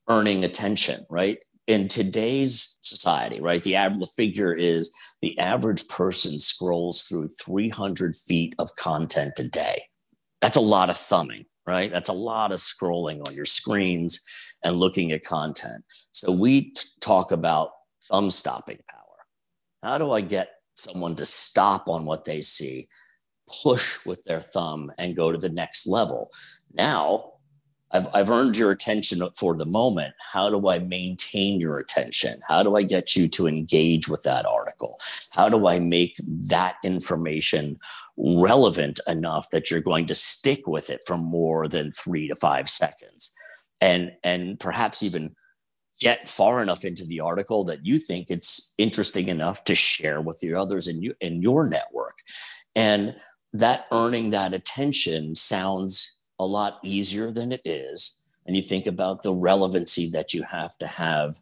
earning 0.09 0.45
attention, 0.45 1.05
right? 1.11 1.39
In 1.67 1.89
today's 1.89 2.79
society, 2.83 3.41
right? 3.41 3.63
The 3.65 3.75
average 3.75 3.99
the 3.99 4.07
figure 4.07 4.53
is 4.53 4.95
the 5.21 5.37
average 5.41 5.89
person 5.89 6.39
scrolls 6.39 7.03
through 7.03 7.27
300 7.43 8.15
feet 8.15 8.55
of 8.61 8.77
content 8.77 9.33
a 9.41 9.49
day. 9.49 9.83
That's 10.41 10.57
a 10.57 10.61
lot 10.61 10.91
of 10.91 10.97
thumbing 10.97 11.47
right? 11.69 11.93
That's 11.93 12.09
a 12.09 12.15
lot 12.15 12.51
of 12.51 12.61
scrolling 12.61 13.27
on 13.27 13.35
your 13.35 13.45
screens 13.45 14.23
and 14.65 14.77
looking 14.77 15.13
at 15.13 15.23
content. 15.23 15.85
So 16.13 16.33
we 16.33 16.71
t- 16.71 16.81
talk 17.01 17.31
about 17.31 17.73
thumb 18.05 18.31
stopping 18.31 18.79
power. 18.89 19.27
How 19.83 19.99
do 19.99 20.13
I 20.13 20.23
get 20.23 20.49
someone 20.77 21.15
to 21.17 21.27
stop 21.27 21.91
on 21.91 22.07
what 22.07 22.25
they 22.25 22.41
see, 22.41 22.89
push 23.63 24.05
with 24.07 24.25
their 24.25 24.41
thumb, 24.41 24.91
and 24.97 25.15
go 25.15 25.31
to 25.31 25.37
the 25.37 25.51
next 25.51 25.87
level? 25.87 26.31
Now, 26.73 27.33
I've, 27.91 28.09
I've 28.15 28.31
earned 28.31 28.57
your 28.57 28.71
attention 28.71 29.23
for 29.37 29.55
the 29.55 29.67
moment. 29.67 30.15
How 30.33 30.49
do 30.49 30.69
I 30.69 30.79
maintain 30.79 31.61
your 31.61 31.79
attention? 31.79 32.41
How 32.49 32.63
do 32.63 32.77
I 32.77 32.83
get 32.83 33.15
you 33.15 33.29
to 33.29 33.47
engage 33.47 34.09
with 34.09 34.23
that 34.23 34.47
article? 34.47 34.99
How 35.35 35.51
do 35.51 35.67
I 35.67 35.81
make 35.81 36.17
that 36.49 36.77
information 36.83 37.79
relevant 38.19 39.01
enough 39.07 39.49
that 39.51 39.71
you're 39.71 39.81
going 39.81 40.07
to 40.09 40.15
stick 40.15 40.67
with 40.67 40.91
it 40.91 41.01
for 41.07 41.17
more 41.17 41.69
than 41.69 41.93
three 41.93 42.29
to 42.29 42.35
five 42.35 42.69
seconds? 42.69 43.31
And, 43.81 44.13
and 44.25 44.59
perhaps 44.59 45.03
even 45.03 45.37
get 46.01 46.29
far 46.29 46.63
enough 46.63 46.85
into 46.85 47.05
the 47.05 47.21
article 47.21 47.65
that 47.65 47.85
you 47.85 47.99
think 47.99 48.31
it's 48.31 48.75
interesting 48.79 49.29
enough 49.29 49.65
to 49.65 49.75
share 49.75 50.21
with 50.21 50.39
the 50.41 50.55
others 50.55 50.87
in, 50.89 51.03
you, 51.03 51.15
in 51.21 51.43
your 51.43 51.69
network. 51.69 52.19
And 52.75 53.17
that 53.53 53.87
earning 53.91 54.31
that 54.31 54.55
attention 54.55 55.35
sounds 55.35 56.19
a 56.39 56.47
lot 56.47 56.79
easier 56.83 57.31
than 57.33 57.53
it 57.53 57.63
is. 57.65 58.21
And 58.47 58.57
you 58.57 58.63
think 58.63 58.87
about 58.87 59.23
the 59.23 59.35
relevancy 59.35 60.09
that 60.11 60.33
you 60.33 60.43
have 60.45 60.77
to 60.79 60.87
have 60.87 61.39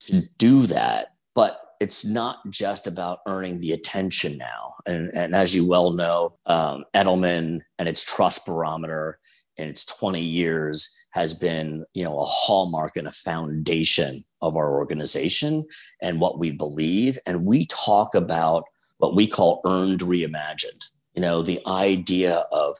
to 0.00 0.22
do 0.38 0.66
that. 0.66 1.14
But 1.34 1.60
it's 1.80 2.04
not 2.04 2.38
just 2.50 2.86
about 2.86 3.20
earning 3.26 3.58
the 3.58 3.72
attention 3.72 4.38
now. 4.38 4.74
And, 4.86 5.10
and 5.14 5.34
as 5.34 5.54
you 5.54 5.66
well 5.66 5.92
know, 5.92 6.38
um, 6.46 6.84
Edelman 6.94 7.60
and 7.78 7.88
its 7.88 8.04
trust 8.04 8.46
barometer 8.46 9.18
in 9.56 9.68
its 9.68 9.84
20 9.84 10.20
years 10.20 10.94
has 11.10 11.34
been, 11.34 11.84
you 11.94 12.04
know, 12.04 12.18
a 12.18 12.24
hallmark 12.24 12.96
and 12.96 13.08
a 13.08 13.12
foundation 13.12 14.24
of 14.42 14.56
our 14.56 14.76
organization 14.76 15.64
and 16.02 16.20
what 16.20 16.38
we 16.38 16.50
believe. 16.50 17.18
And 17.26 17.46
we 17.46 17.66
talk 17.66 18.14
about 18.14 18.64
what 18.98 19.14
we 19.14 19.26
call 19.26 19.60
earned 19.64 20.00
reimagined. 20.00 20.84
You 21.14 21.22
know, 21.22 21.42
the 21.42 21.60
idea 21.66 22.44
of 22.52 22.76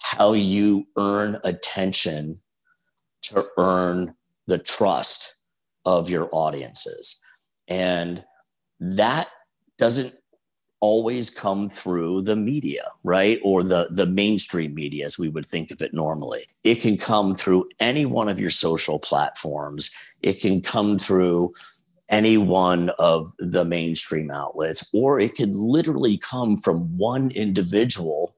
how 0.00 0.32
you 0.32 0.86
earn 0.96 1.38
attention 1.44 2.40
to 3.22 3.44
earn 3.58 4.14
the 4.46 4.58
trust 4.58 5.40
of 5.84 6.10
your 6.10 6.28
audiences. 6.32 7.22
And 7.68 8.24
that 8.82 9.28
doesn't 9.78 10.12
always 10.80 11.30
come 11.30 11.68
through 11.68 12.22
the 12.22 12.34
media, 12.34 12.90
right? 13.04 13.38
Or 13.44 13.62
the, 13.62 13.86
the 13.92 14.06
mainstream 14.06 14.74
media, 14.74 15.06
as 15.06 15.16
we 15.16 15.28
would 15.28 15.46
think 15.46 15.70
of 15.70 15.80
it 15.80 15.94
normally. 15.94 16.48
It 16.64 16.80
can 16.80 16.96
come 16.96 17.36
through 17.36 17.68
any 17.78 18.04
one 18.04 18.28
of 18.28 18.40
your 18.40 18.50
social 18.50 18.98
platforms. 18.98 19.92
It 20.22 20.40
can 20.40 20.60
come 20.60 20.98
through 20.98 21.54
any 22.08 22.36
one 22.36 22.90
of 22.98 23.28
the 23.38 23.64
mainstream 23.64 24.32
outlets, 24.32 24.90
or 24.92 25.20
it 25.20 25.36
could 25.36 25.54
literally 25.54 26.18
come 26.18 26.56
from 26.56 26.98
one 26.98 27.30
individual 27.30 28.31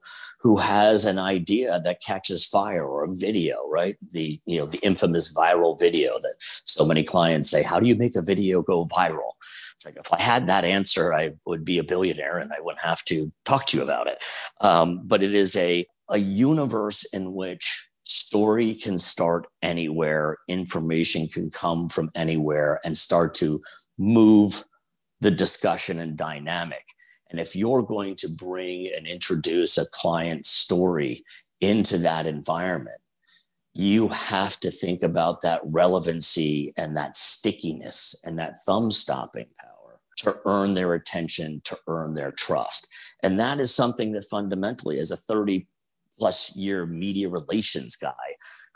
who 0.44 0.58
has 0.58 1.06
an 1.06 1.18
idea 1.18 1.80
that 1.80 2.02
catches 2.02 2.44
fire 2.44 2.84
or 2.84 3.04
a 3.04 3.14
video 3.14 3.56
right? 3.68 3.96
The 4.12 4.40
you 4.46 4.58
know 4.58 4.66
the 4.66 4.78
infamous 4.82 5.34
viral 5.34 5.76
video 5.78 6.20
that 6.20 6.34
so 6.38 6.84
many 6.84 7.02
clients 7.02 7.50
say 7.50 7.62
how 7.62 7.80
do 7.80 7.88
you 7.88 7.96
make 7.96 8.14
a 8.14 8.22
video 8.22 8.62
go 8.62 8.84
viral? 8.84 9.32
It's 9.74 9.86
like 9.86 9.96
if 9.96 10.12
i 10.12 10.20
had 10.20 10.46
that 10.46 10.64
answer 10.64 11.12
i 11.12 11.32
would 11.46 11.64
be 11.64 11.78
a 11.78 11.84
billionaire 11.84 12.38
and 12.38 12.52
i 12.52 12.60
wouldn't 12.60 12.84
have 12.84 13.02
to 13.06 13.32
talk 13.44 13.66
to 13.66 13.78
you 13.78 13.82
about 13.82 14.06
it. 14.06 14.22
Um, 14.60 15.00
but 15.04 15.22
it 15.22 15.34
is 15.34 15.56
a 15.56 15.86
a 16.10 16.18
universe 16.18 17.04
in 17.12 17.34
which 17.34 17.88
story 18.04 18.74
can 18.74 18.98
start 18.98 19.46
anywhere 19.62 20.36
information 20.48 21.26
can 21.26 21.50
come 21.50 21.88
from 21.88 22.10
anywhere 22.14 22.80
and 22.84 22.96
start 22.96 23.34
to 23.34 23.62
move 23.98 24.64
the 25.20 25.30
discussion 25.30 25.98
and 25.98 26.16
dynamic 26.18 26.84
and 27.34 27.40
if 27.40 27.56
you're 27.56 27.82
going 27.82 28.14
to 28.14 28.28
bring 28.28 28.92
and 28.96 29.08
introduce 29.08 29.76
a 29.76 29.90
client 29.90 30.46
story 30.46 31.24
into 31.60 31.98
that 31.98 32.28
environment, 32.28 33.00
you 33.72 34.06
have 34.06 34.60
to 34.60 34.70
think 34.70 35.02
about 35.02 35.42
that 35.42 35.60
relevancy 35.64 36.72
and 36.76 36.96
that 36.96 37.16
stickiness 37.16 38.14
and 38.24 38.38
that 38.38 38.54
thumb 38.64 38.92
stopping 38.92 39.46
power 39.58 39.98
to 40.18 40.36
earn 40.46 40.74
their 40.74 40.94
attention, 40.94 41.60
to 41.64 41.76
earn 41.88 42.14
their 42.14 42.30
trust. 42.30 42.86
And 43.20 43.40
that 43.40 43.58
is 43.58 43.74
something 43.74 44.12
that 44.12 44.26
fundamentally, 44.30 45.00
as 45.00 45.10
a 45.10 45.16
30 45.16 45.66
plus 46.20 46.54
year 46.54 46.86
media 46.86 47.28
relations 47.28 47.96
guy 47.96 48.12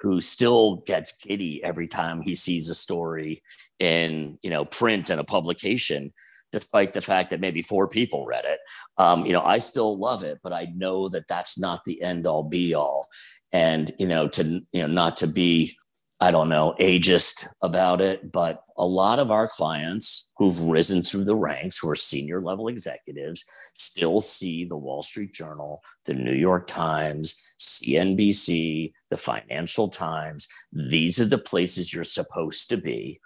who 0.01 0.21
still 0.21 0.83
gets 0.85 1.25
giddy 1.25 1.63
every 1.63 1.87
time 1.87 2.23
he 2.23 2.35
sees 2.35 2.69
a 2.69 2.75
story 2.75 3.41
in 3.79 4.37
you 4.43 4.51
know 4.51 4.65
print 4.65 5.11
and 5.11 5.21
a 5.21 5.25
publication 5.25 6.13
despite 6.53 6.93
the 6.93 7.01
fact 7.01 7.31
that 7.31 7.41
maybe 7.41 7.63
four 7.63 7.89
people 7.89 8.27
read 8.27 8.45
it. 8.45 8.61
Um, 8.97 9.27
you 9.27 9.33
know, 9.33 9.43
I 9.43 9.59
still 9.59 9.99
love 9.99 10.23
it, 10.23 10.39
but 10.43 10.53
I 10.53 10.69
know 10.75 11.09
that 11.11 11.29
that's 11.29 11.59
not 11.59 11.85
the 11.85 12.01
end 12.03 12.27
all 12.27 12.43
be 12.43 12.75
all. 12.75 13.09
And, 13.53 13.93
you 13.99 14.07
know, 14.07 14.29
to, 14.29 14.61
you 14.73 14.81
know, 14.81 14.87
not 14.87 15.17
to 15.19 15.27
be, 15.27 15.77
I 16.21 16.33
don't 16.33 16.49
know, 16.49 16.75
ageist 16.81 17.47
about 17.63 18.01
it, 18.01 18.33
but 18.33 18.65
a 18.77 18.85
lot 18.85 19.21
of 19.21 19.31
our 19.31 19.47
clients 19.47 20.33
who've 20.37 20.61
risen 20.63 21.01
through 21.03 21.25
the 21.25 21.37
ranks, 21.37 21.79
who 21.79 21.89
are 21.89 21.95
senior 21.95 22.41
level 22.41 22.67
executives, 22.67 23.45
still 23.75 24.21
see 24.21 24.65
the 24.65 24.77
Wall 24.77 25.03
Street 25.03 25.33
Journal, 25.33 25.81
the 26.07 26.15
New 26.15 26.35
York 26.35 26.67
Times, 26.67 27.55
CNBC, 27.61 28.93
the 29.11 29.17
Financial 29.17 29.89
Times. 29.89 30.49
These 30.73 31.21
are 31.21 31.27
the 31.27 31.39
places 31.39 31.95
you're 31.95 32.05
supposed 32.05 32.69
to 32.71 32.77
be 32.77 33.21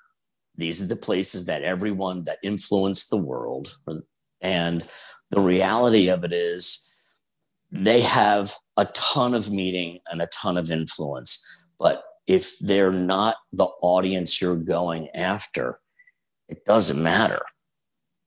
these 0.56 0.82
are 0.82 0.86
the 0.86 0.96
places 0.96 1.46
that 1.46 1.62
everyone 1.62 2.24
that 2.24 2.38
influenced 2.42 3.10
the 3.10 3.16
world. 3.16 3.78
And 4.40 4.84
the 5.30 5.40
reality 5.40 6.08
of 6.08 6.24
it 6.24 6.32
is 6.32 6.88
they 7.70 8.02
have 8.02 8.54
a 8.76 8.84
ton 8.86 9.34
of 9.34 9.50
meaning 9.50 10.00
and 10.10 10.20
a 10.20 10.26
ton 10.26 10.56
of 10.58 10.70
influence. 10.70 11.44
But 11.78 12.02
if 12.26 12.58
they're 12.60 12.92
not 12.92 13.36
the 13.52 13.68
audience 13.80 14.40
you're 14.40 14.56
going 14.56 15.08
after, 15.14 15.80
it 16.48 16.64
doesn't 16.64 17.02
matter. 17.02 17.42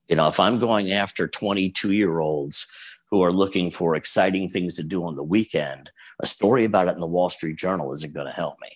You 0.08 0.16
know, 0.16 0.28
if 0.28 0.40
I'm 0.40 0.58
going 0.58 0.92
after 0.92 1.28
22 1.28 1.92
year 1.92 2.18
olds 2.18 2.66
who 3.10 3.22
are 3.22 3.32
looking 3.32 3.70
for 3.70 3.94
exciting 3.94 4.48
things 4.48 4.74
to 4.76 4.82
do 4.82 5.04
on 5.04 5.16
the 5.16 5.22
weekend, 5.22 5.90
a 6.20 6.26
story 6.26 6.64
about 6.64 6.88
it 6.88 6.94
in 6.94 7.00
the 7.00 7.06
Wall 7.06 7.28
Street 7.28 7.56
Journal 7.56 7.92
isn't 7.92 8.14
going 8.14 8.26
to 8.26 8.32
help 8.32 8.56
me. 8.60 8.70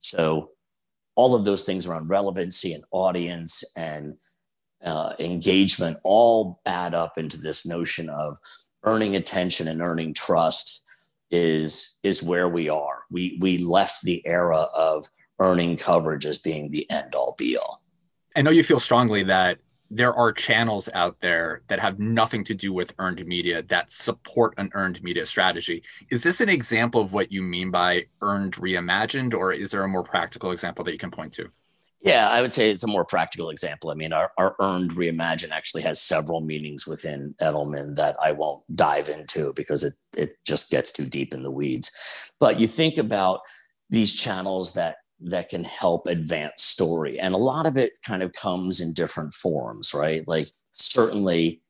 So 0.00 0.50
all 1.16 1.34
of 1.34 1.44
those 1.44 1.64
things 1.64 1.86
around 1.86 2.08
relevancy 2.08 2.72
and 2.72 2.84
audience 2.92 3.64
and 3.76 4.16
uh, 4.84 5.14
engagement 5.18 5.98
all 6.04 6.60
add 6.66 6.94
up 6.94 7.18
into 7.18 7.38
this 7.38 7.66
notion 7.66 8.08
of 8.08 8.36
earning 8.84 9.16
attention 9.16 9.66
and 9.66 9.82
earning 9.82 10.14
trust 10.14 10.84
is 11.30 11.98
is 12.04 12.22
where 12.22 12.48
we 12.48 12.68
are. 12.68 13.00
We 13.10 13.38
we 13.40 13.58
left 13.58 14.02
the 14.02 14.24
era 14.24 14.68
of 14.74 15.08
earning 15.40 15.76
coverage 15.76 16.24
as 16.24 16.38
being 16.38 16.70
the 16.70 16.88
end 16.90 17.14
all 17.14 17.34
be 17.36 17.56
all. 17.56 17.82
I 18.36 18.42
know 18.42 18.50
you 18.50 18.62
feel 18.62 18.78
strongly 18.78 19.24
that 19.24 19.58
there 19.90 20.14
are 20.14 20.32
channels 20.32 20.88
out 20.94 21.20
there 21.20 21.62
that 21.68 21.80
have 21.80 21.98
nothing 21.98 22.44
to 22.44 22.54
do 22.54 22.72
with 22.72 22.94
earned 22.98 23.24
media 23.26 23.62
that 23.62 23.92
support 23.92 24.54
an 24.58 24.70
earned 24.74 25.02
media 25.02 25.26
strategy. 25.26 25.82
Is 26.10 26.22
this 26.22 26.40
an 26.40 26.48
example 26.48 27.00
of 27.00 27.12
what 27.12 27.30
you 27.30 27.42
mean 27.42 27.70
by 27.70 28.06
earned 28.20 28.54
reimagined, 28.54 29.34
or 29.34 29.52
is 29.52 29.70
there 29.70 29.84
a 29.84 29.88
more 29.88 30.02
practical 30.02 30.50
example 30.50 30.84
that 30.84 30.92
you 30.92 30.98
can 30.98 31.10
point 31.10 31.32
to? 31.34 31.50
Yeah, 32.02 32.28
I 32.28 32.40
would 32.40 32.52
say 32.52 32.70
it's 32.70 32.84
a 32.84 32.88
more 32.88 33.04
practical 33.04 33.50
example. 33.50 33.90
I 33.90 33.94
mean, 33.94 34.12
our, 34.12 34.30
our 34.38 34.54
earned 34.60 34.92
reimagine 34.92 35.50
actually 35.50 35.82
has 35.82 36.00
several 36.00 36.40
meanings 36.40 36.86
within 36.86 37.34
Edelman 37.40 37.96
that 37.96 38.16
I 38.22 38.32
won't 38.32 38.62
dive 38.76 39.08
into 39.08 39.52
because 39.54 39.82
it, 39.82 39.94
it 40.16 40.34
just 40.44 40.70
gets 40.70 40.92
too 40.92 41.06
deep 41.06 41.34
in 41.34 41.42
the 41.42 41.50
weeds. 41.50 42.32
But 42.38 42.60
you 42.60 42.68
think 42.68 42.96
about 42.96 43.40
these 43.90 44.14
channels 44.14 44.74
that 44.74 44.98
that 45.20 45.48
can 45.48 45.64
help 45.64 46.06
advance 46.06 46.62
story. 46.62 47.18
And 47.18 47.34
a 47.34 47.38
lot 47.38 47.66
of 47.66 47.76
it 47.76 47.92
kind 48.06 48.22
of 48.22 48.32
comes 48.32 48.80
in 48.80 48.92
different 48.92 49.34
forms, 49.34 49.94
right? 49.94 50.26
Like 50.26 50.50
certainly 50.72 51.62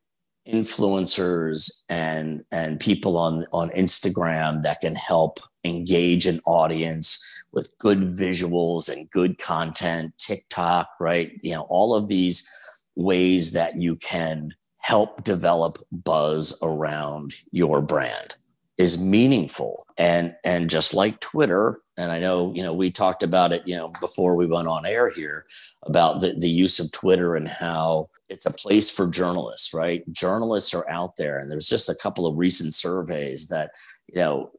influencers 0.48 1.82
and 1.88 2.44
and 2.52 2.78
people 2.78 3.16
on 3.16 3.46
on 3.52 3.68
Instagram 3.70 4.62
that 4.62 4.80
can 4.80 4.94
help 4.94 5.40
engage 5.64 6.26
an 6.26 6.40
audience 6.46 7.44
with 7.52 7.72
good 7.78 7.98
visuals 7.98 8.88
and 8.88 9.10
good 9.10 9.38
content, 9.38 10.12
TikTok, 10.18 10.88
right? 11.00 11.32
You 11.42 11.54
know, 11.54 11.66
all 11.68 11.94
of 11.94 12.08
these 12.08 12.48
ways 12.94 13.52
that 13.52 13.76
you 13.76 13.96
can 13.96 14.54
help 14.78 15.24
develop 15.24 15.78
buzz 15.90 16.56
around 16.62 17.34
your 17.50 17.82
brand 17.82 18.36
is 18.78 19.00
meaningful. 19.00 19.86
And 19.96 20.34
and 20.44 20.68
just 20.68 20.92
like 20.92 21.20
twitter 21.20 21.80
and 21.96 22.12
i 22.12 22.20
know 22.20 22.52
you 22.54 22.62
know 22.62 22.74
we 22.74 22.90
talked 22.90 23.22
about 23.22 23.52
it 23.52 23.62
you 23.66 23.74
know 23.74 23.88
before 24.00 24.36
we 24.36 24.44
went 24.44 24.68
on 24.68 24.84
air 24.84 25.08
here 25.08 25.46
about 25.84 26.20
the, 26.20 26.34
the 26.38 26.50
use 26.50 26.78
of 26.78 26.92
twitter 26.92 27.34
and 27.34 27.48
how 27.48 28.08
it's 28.28 28.44
a 28.44 28.52
place 28.52 28.90
for 28.90 29.06
journalists 29.06 29.72
right? 29.72 30.02
Journalists 30.12 30.74
are 30.74 30.88
out 30.90 31.16
there 31.16 31.38
and 31.38 31.50
there's 31.50 31.68
just 31.68 31.88
a 31.88 31.94
couple 31.94 32.26
of 32.26 32.36
recent 32.36 32.74
surveys 32.74 33.48
that 33.48 33.70
you 34.08 34.16
know 34.16 34.50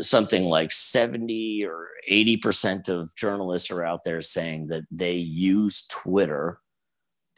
something 0.00 0.44
like 0.44 0.72
70 0.72 1.64
or 1.64 1.88
80% 2.10 2.88
of 2.88 3.14
journalists 3.16 3.70
are 3.70 3.84
out 3.84 4.04
there 4.04 4.22
saying 4.22 4.68
that 4.68 4.84
they 4.90 5.16
use 5.16 5.86
twitter 5.88 6.60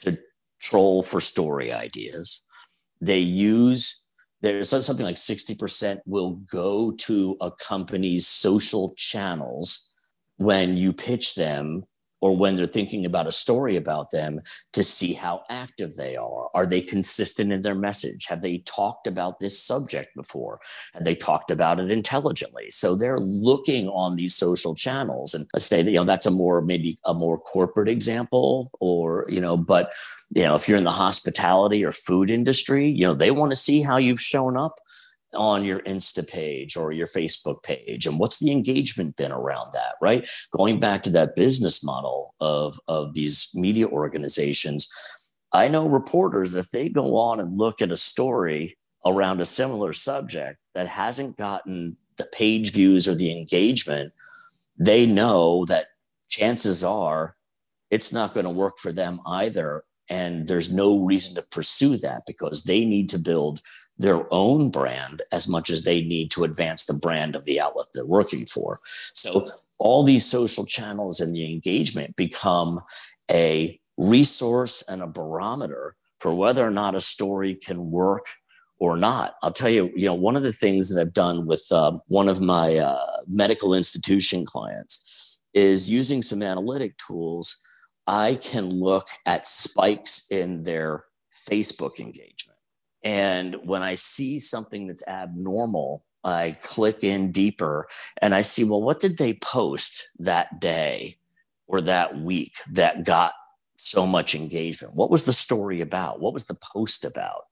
to 0.03 0.19
troll 0.61 1.03
for 1.03 1.21
story 1.21 1.73
ideas. 1.73 2.45
They 3.01 3.21
use 3.21 4.07
there's 4.41 4.71
something 4.71 5.05
like 5.05 5.17
60% 5.17 6.01
will 6.07 6.37
go 6.51 6.93
to 6.93 7.37
a 7.41 7.51
company's 7.51 8.27
social 8.27 8.95
channels 8.97 9.93
when 10.37 10.77
you 10.77 10.93
pitch 10.93 11.35
them 11.35 11.85
or 12.21 12.37
when 12.37 12.57
they're 12.57 12.67
thinking 12.67 13.05
about 13.05 13.27
a 13.27 13.33
story 13.33 13.77
about 13.77 14.11
them 14.11 14.41
to 14.73 14.83
see 14.83 15.13
how 15.13 15.43
active 15.51 15.97
they 15.97 16.17
are. 16.17 16.49
Are 16.55 16.67
they 16.67 16.81
consistent 16.81 17.53
in 17.53 17.63
their 17.63 17.75
message? 17.75 18.27
Have 18.27 18.43
they 18.43 18.59
talked 18.59 19.07
about 19.07 19.39
this 19.39 19.61
subject 19.61 20.15
before? 20.17 20.61
Have 20.95 21.05
they 21.05 21.15
talked 21.15 21.51
about 21.51 21.79
it 21.79 21.91
intelligently? 21.91 22.71
So 22.71 22.95
they're 22.95 23.21
looking 23.21 23.89
on 23.89 24.17
these 24.17 24.35
social 24.35 24.75
channels 24.75 25.35
and 25.35 25.47
say 25.57 25.83
that, 25.83 25.91
you 25.91 25.99
know, 25.99 26.05
that's 26.05 26.27
a 26.27 26.31
more, 26.31 26.61
maybe 26.61 26.99
a 27.05 27.15
more 27.15 27.39
corporate 27.39 27.89
example 27.89 28.71
or, 28.81 29.27
you 29.29 29.41
know, 29.41 29.57
but, 29.57 29.93
you 30.31 30.43
know, 30.43 30.55
if 30.55 30.69
you're 30.69 30.79
in 30.79 30.85
the 30.85 30.91
hospitality 30.91 31.85
or 31.85 31.93
food 31.93 32.31
industry, 32.31 32.89
you 32.89 33.07
know, 33.07 33.15
they 33.15 33.31
want 33.31 33.51
to 33.51 33.57
see 33.57 33.83
how 33.83 33.97
you've 33.97 34.21
shown 34.21 34.57
up 34.57 34.81
on 35.35 35.65
your 35.65 35.81
Insta 35.81 36.27
page 36.27 36.77
or 36.77 36.93
your 36.93 37.07
Facebook 37.07 37.63
page? 37.63 38.07
And 38.07 38.19
what's 38.19 38.39
the 38.39 38.51
engagement 38.51 39.17
been 39.17 39.33
around 39.33 39.73
that, 39.73 39.95
right? 40.01 40.27
Going 40.53 40.81
back 40.81 41.03
to 41.03 41.11
that 41.11 41.37
business 41.37 41.85
model 41.85 42.35
of, 42.41 42.79
of 42.89 43.15
these 43.15 43.51
media 43.55 43.87
organizations, 43.87 44.89
I 45.53 45.69
know 45.69 45.89
reporters, 45.89 46.55
if 46.55 46.71
they 46.71 46.89
go 46.89 47.17
on 47.17 47.41
and 47.41 47.59
look 47.59 47.81
at 47.81 47.93
a 47.93 47.97
story 47.97 48.77
around 49.07 49.41
a 49.41 49.47
similar 49.47 49.93
subject 49.93 50.59
that 50.75 50.89
hasn't 50.89 51.37
gotten 51.37 51.97
the 52.17 52.27
page 52.27 52.73
views 52.73 53.09
or 53.09 53.15
the 53.15 53.31
engagement, 53.31 54.13
they 54.79 55.07
know 55.07 55.65
that 55.67 55.87
chances 56.29 56.85
are 56.85 57.37
it's 57.91 58.13
not 58.13 58.35
going 58.35 58.45
to 58.45 58.51
work 58.51 58.79
for 58.79 58.93
them 58.93 59.21
either. 59.27 59.85
And 60.11 60.47
there's 60.47 60.73
no 60.73 60.99
reason 60.99 61.35
to 61.37 61.49
pursue 61.49 61.97
that 61.99 62.23
because 62.27 62.65
they 62.65 62.85
need 62.85 63.09
to 63.11 63.19
build 63.19 63.61
their 63.99 64.27
own 64.33 64.71
brand 64.71 65.23
as 65.33 65.49
much 65.49 65.71
as 65.71 65.85
they 65.85 66.03
need 66.03 66.31
to 66.31 66.45
advance 66.45 66.87
the 66.87 66.95
brand 66.95 67.35
of 67.35 67.45
the 67.45 67.61
outlet 67.61 67.89
they're 67.93 68.07
working 68.07 68.47
for. 68.47 68.81
So 69.13 69.51
all 69.79 70.05
these 70.05 70.25
social 70.25 70.65
channels 70.65 71.21
and 71.21 71.35
the 71.35 71.51
engagement 71.51 72.17
become 72.17 72.81
a 73.31 73.81
resource 73.97 74.83
and 74.89 75.03
a 75.03 75.07
barometer 75.07 75.97
for 76.21 76.35
whether 76.35 76.67
or 76.67 76.71
not 76.71 76.95
a 76.95 77.01
story 77.01 77.55
can 77.55 77.91
work 77.91 78.27
or 78.79 78.97
not. 78.97 79.35
I'll 79.43 79.53
tell 79.53 79.69
you, 79.69 79.91
you 79.95 80.07
know, 80.07 80.15
one 80.15 80.37
of 80.37 80.43
the 80.43 80.53
things 80.53 80.93
that 80.93 81.01
I've 81.01 81.13
done 81.13 81.47
with 81.47 81.67
uh, 81.71 81.99
one 82.07 82.29
of 82.29 82.41
my 82.41 82.77
uh, 82.77 83.19
medical 83.27 83.75
institution 83.75 84.45
clients 84.45 85.41
is 85.55 85.91
using 85.91 86.23
some 86.23 86.43
analytic 86.43 86.97
tools. 86.99 87.65
I 88.09 88.37
can 88.37 88.71
look 88.71 89.07
at 89.27 89.47
spikes 89.47 90.27
in 90.31 90.65
their 90.65 91.05
Facebook 91.49 92.01
engagement 92.01 92.49
and 93.03 93.57
when 93.65 93.83
I 93.83 93.95
see 93.95 94.39
something 94.39 94.87
that's 94.87 95.07
abnormal, 95.07 96.05
I 96.25 96.55
click 96.63 97.05
in 97.05 97.31
deeper 97.31 97.89
and 98.21 98.35
I 98.35 98.43
see, 98.43 98.65
well, 98.65 98.83
what 98.83 99.01
did 99.01 99.19
they 99.19 99.35
post 99.35 100.11
that 100.19 100.61
day 100.61 101.19
or 101.67 101.81
that 101.83 102.19
week 102.19 102.53
that 102.73 103.05
got 103.05 103.33
so 103.77 104.07
much 104.07 104.35
engagement? 104.35 104.95
What 104.95 105.11
was 105.11 105.25
the 105.25 105.33
story 105.33 105.81
about? 105.81 106.21
What 106.21 106.35
was 106.35 106.47
the 106.47 106.59
post 106.73 107.05
about? 107.05 107.45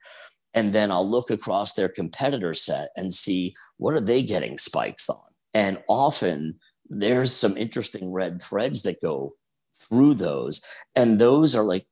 And 0.53 0.73
then 0.73 0.91
I'll 0.91 1.09
look 1.09 1.31
across 1.31 1.75
their 1.75 1.89
competitor 1.89 2.55
set 2.55 2.89
and 2.97 3.13
see 3.13 3.55
what 3.77 3.95
are 3.95 4.01
they 4.01 4.23
getting 4.23 4.59
spikes 4.59 5.09
on? 5.09 5.21
And 5.55 5.83
often 5.89 6.59
there's 6.89 7.33
some 7.33 7.57
interesting 7.57 8.13
red 8.13 8.43
threads 8.43 8.83
that 8.83 9.01
go 9.01 9.35
through 9.79 10.15
those. 10.15 10.65
And 10.95 11.19
those 11.19 11.55
are 11.55 11.65
like 11.65 11.87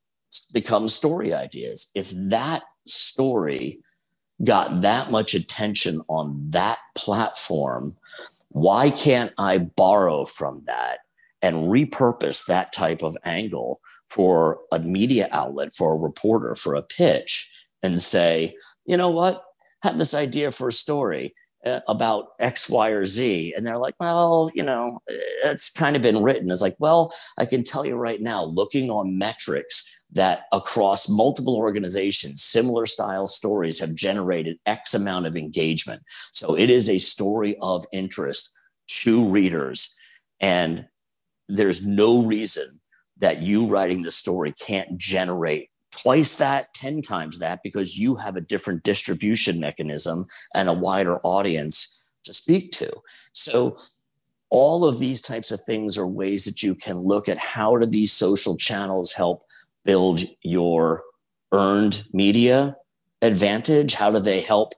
become 0.53 0.89
story 0.89 1.33
ideas. 1.33 1.91
If 1.95 2.11
that 2.15 2.63
story 2.87 3.81
got 4.43 4.81
that 4.81 5.11
much 5.11 5.35
attention 5.35 6.01
on 6.09 6.51
that 6.51 6.79
platform, 6.95 7.97
why 8.49 8.91
can't 8.91 9.33
I 9.39 9.59
borrow 9.59 10.25
from 10.25 10.63
that 10.67 10.99
and 11.43 11.69
repurpose 11.69 12.47
that 12.47 12.73
type 12.73 13.03
of 13.03 13.17
angle 13.25 13.81
for 14.09 14.61
a 14.73 14.79
media 14.79 15.29
outlet, 15.31 15.73
for 15.73 15.95
a 15.95 15.99
reporter, 15.99 16.55
for 16.55 16.75
a 16.75 16.83
pitch, 16.83 17.67
and 17.83 18.01
say, 18.01 18.57
you 18.87 18.97
know 18.97 19.11
what? 19.11 19.45
Had 19.83 19.99
this 19.99 20.15
idea 20.15 20.51
for 20.51 20.69
a 20.69 20.73
story 20.73 21.35
Uh, 21.65 21.81
about 21.89 22.33
X, 22.41 22.69
Y, 22.69 22.91
or 22.91 23.07
Z. 23.07 23.55
And 23.57 23.67
they're 23.67 23.79
like, 23.79 23.95
well, 23.99 24.51
you 24.55 24.63
know, 24.63 25.01
it's 25.07 25.71
kind 25.71 25.97
of 25.97 26.03
been 26.03 26.23
written. 26.23 26.51
It's 26.51 26.61
like, 26.61 26.77
well, 26.79 27.11
I 27.39 27.47
can 27.47 27.65
tell 27.65 27.87
you 27.87 27.97
right 27.97 28.21
now, 28.21 28.45
looking 28.45 28.91
on 28.91 29.17
metrics, 29.17 30.03
that 30.13 30.45
across 30.53 31.09
multiple 31.09 31.57
organizations, 31.57 32.43
similar 32.43 32.87
style 32.87 33.27
stories 33.27 33.81
have 33.81 33.95
generated 33.95 34.59
X 34.67 34.95
amount 34.95 35.27
of 35.27 35.37
engagement. 35.37 36.03
So 36.33 36.55
it 36.57 36.71
is 36.71 36.89
a 36.89 36.99
story 36.99 37.57
of 37.63 37.87
interest 37.93 38.51
to 39.03 39.27
readers. 39.27 39.95
And 40.41 40.87
there's 41.49 41.87
no 41.87 42.23
reason 42.23 42.81
that 43.19 43.43
you 43.43 43.67
writing 43.67 44.03
the 44.03 44.11
story 44.11 44.53
can't 44.53 44.99
generate 44.99 45.71
twice 46.03 46.37
that, 46.37 46.75
10 46.75 47.03
times 47.03 47.39
that, 47.39 47.61
because 47.63 47.99
you 47.99 48.17
have 48.17 48.37
a 48.37 48.41
different 48.41 48.83
distribution 48.83 49.61
mechanism 49.61 50.27
and 50.55 50.69
a 50.69 50.73
wider 50.73 51.19
audience 51.19 52.05
to 52.25 52.35
speak 52.35 52.73
to. 52.73 52.91
So 53.33 53.79
all 54.51 54.85
of 54.85 54.99
these 54.99 55.21
types 55.21 55.51
of 55.51 55.63
things 55.63 55.99
are 55.99 56.07
ways 56.07 56.45
that 56.45 56.63
you 56.63 56.75
can 56.75 56.99
look 56.99 57.29
at 57.29 57.39
how 57.39 57.77
do 57.77 57.87
these 57.87 58.13
social 58.13 58.57
channels 58.57 59.13
help 59.13 59.45
build 59.85 60.23
your 60.43 61.03
earned 61.53 62.05
media 62.13 62.77
advantage? 63.23 63.95
How 63.95 64.11
do 64.11 64.21
they 64.21 64.41
help 64.41 64.75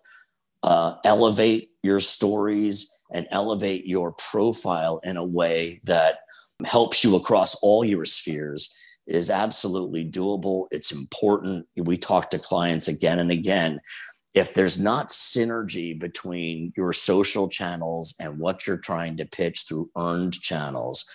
uh, 0.62 0.96
elevate 1.04 1.70
your 1.82 2.00
stories 2.00 2.92
and 3.12 3.26
elevate 3.30 3.86
your 3.86 4.12
profile 4.12 5.00
in 5.04 5.16
a 5.16 5.24
way 5.24 5.80
that 5.84 6.18
helps 6.64 7.04
you 7.04 7.16
across 7.16 7.54
all 7.62 7.84
your 7.84 8.04
spheres? 8.04 8.74
Is 9.06 9.30
absolutely 9.30 10.04
doable. 10.04 10.66
It's 10.72 10.90
important. 10.90 11.66
We 11.76 11.96
talk 11.96 12.28
to 12.30 12.40
clients 12.40 12.88
again 12.88 13.20
and 13.20 13.30
again. 13.30 13.80
If 14.34 14.52
there's 14.52 14.80
not 14.80 15.08
synergy 15.08 15.98
between 15.98 16.72
your 16.76 16.92
social 16.92 17.48
channels 17.48 18.16
and 18.20 18.38
what 18.38 18.66
you're 18.66 18.76
trying 18.76 19.16
to 19.18 19.24
pitch 19.24 19.64
through 19.66 19.90
earned 19.96 20.34
channels, 20.40 21.08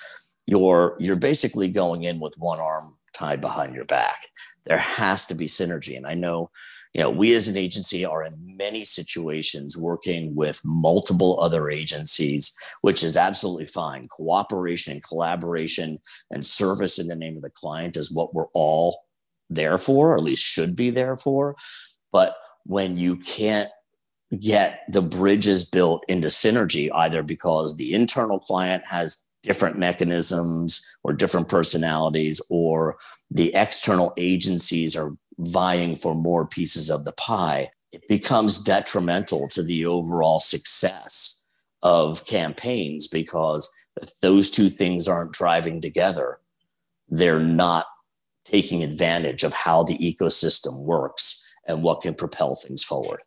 you're 0.47 0.95
you're 0.99 1.17
basically 1.17 1.67
going 1.67 2.04
in 2.04 2.19
with 2.19 2.36
one 2.38 2.60
arm 2.60 2.95
tied 3.13 3.41
behind 3.41 3.75
your 3.75 3.86
back. 3.86 4.19
There 4.65 4.77
has 4.77 5.27
to 5.27 5.36
be 5.36 5.47
synergy. 5.47 5.97
And 5.97 6.08
I 6.08 6.13
know, 6.13 6.49
you 6.93 7.01
know, 7.01 7.10
we 7.10 7.34
as 7.36 7.47
an 7.47 7.58
agency 7.58 8.04
are 8.04 8.23
in 8.23 8.36
many 8.58 8.84
situations 8.84 9.77
working 9.77 10.36
with 10.36 10.62
multiple 10.65 11.39
other 11.39 11.69
agencies, 11.69 12.54
which 12.82 13.04
is 13.04 13.15
absolutely 13.15 13.65
fine. 13.65 14.08
Cooperation 14.10 14.93
and 14.93 15.04
collaboration 15.04 15.99
and 16.32 16.45
service 16.45 16.99
in 16.99 17.08
the 17.08 17.15
name 17.15 17.38
of 17.38 17.43
the 17.43 17.49
client 17.49 17.95
is 17.95 18.12
what 18.12 18.34
we're 18.34 18.51
all 18.54 19.06
there 19.49 19.77
for, 19.77 20.12
or 20.12 20.15
at 20.15 20.23
least 20.23 20.43
should 20.43 20.75
be 20.75 20.89
there 20.89 21.17
for. 21.17 21.56
But 22.12 22.36
when 22.65 22.97
you 22.97 23.17
can't 23.17 23.69
get 24.39 24.82
the 24.89 25.01
bridges 25.01 25.69
built 25.69 26.04
into 26.08 26.27
synergy, 26.27 26.89
either 26.93 27.23
because 27.23 27.77
the 27.77 27.93
internal 27.93 28.39
client 28.39 28.84
has 28.86 29.25
different 29.43 29.77
mechanisms 29.77 30.86
or 31.04 31.13
different 31.13 31.47
personalities, 31.47 32.41
or 32.49 32.97
the 33.30 33.54
external 33.56 34.13
agencies 34.17 34.95
are 34.95 35.15
vying 35.38 35.96
for 35.96 36.15
more 36.15 36.46
pieces 36.46 36.89
of 36.89 37.06
the 37.06 37.12
pie, 37.13 37.72
it 37.91 38.08
becomes 38.08 38.63
detrimental 38.63 39.48
to 39.50 39.63
the 39.63 39.86
overall 39.86 40.39
success 40.39 41.41
of 41.84 42.26
campaigns 42.26 43.08
because 43.08 43.72
if 44.02 44.20
those 44.22 44.50
two 44.50 44.70
things 44.70 45.08
aren't 45.08 45.34
driving 45.34 45.82
together, 45.82 46.39
they're 47.10 47.39
not 47.39 47.86
taking 48.46 48.84
advantage 48.84 49.44
of 49.44 49.54
how 49.54 49.84
the 49.84 49.98
ecosystem 49.98 50.84
works 50.84 51.38
and 51.67 51.84
what 51.84 52.02
can 52.02 52.13
propel 52.13 52.56
things 52.56 52.84
forward. 52.84 53.22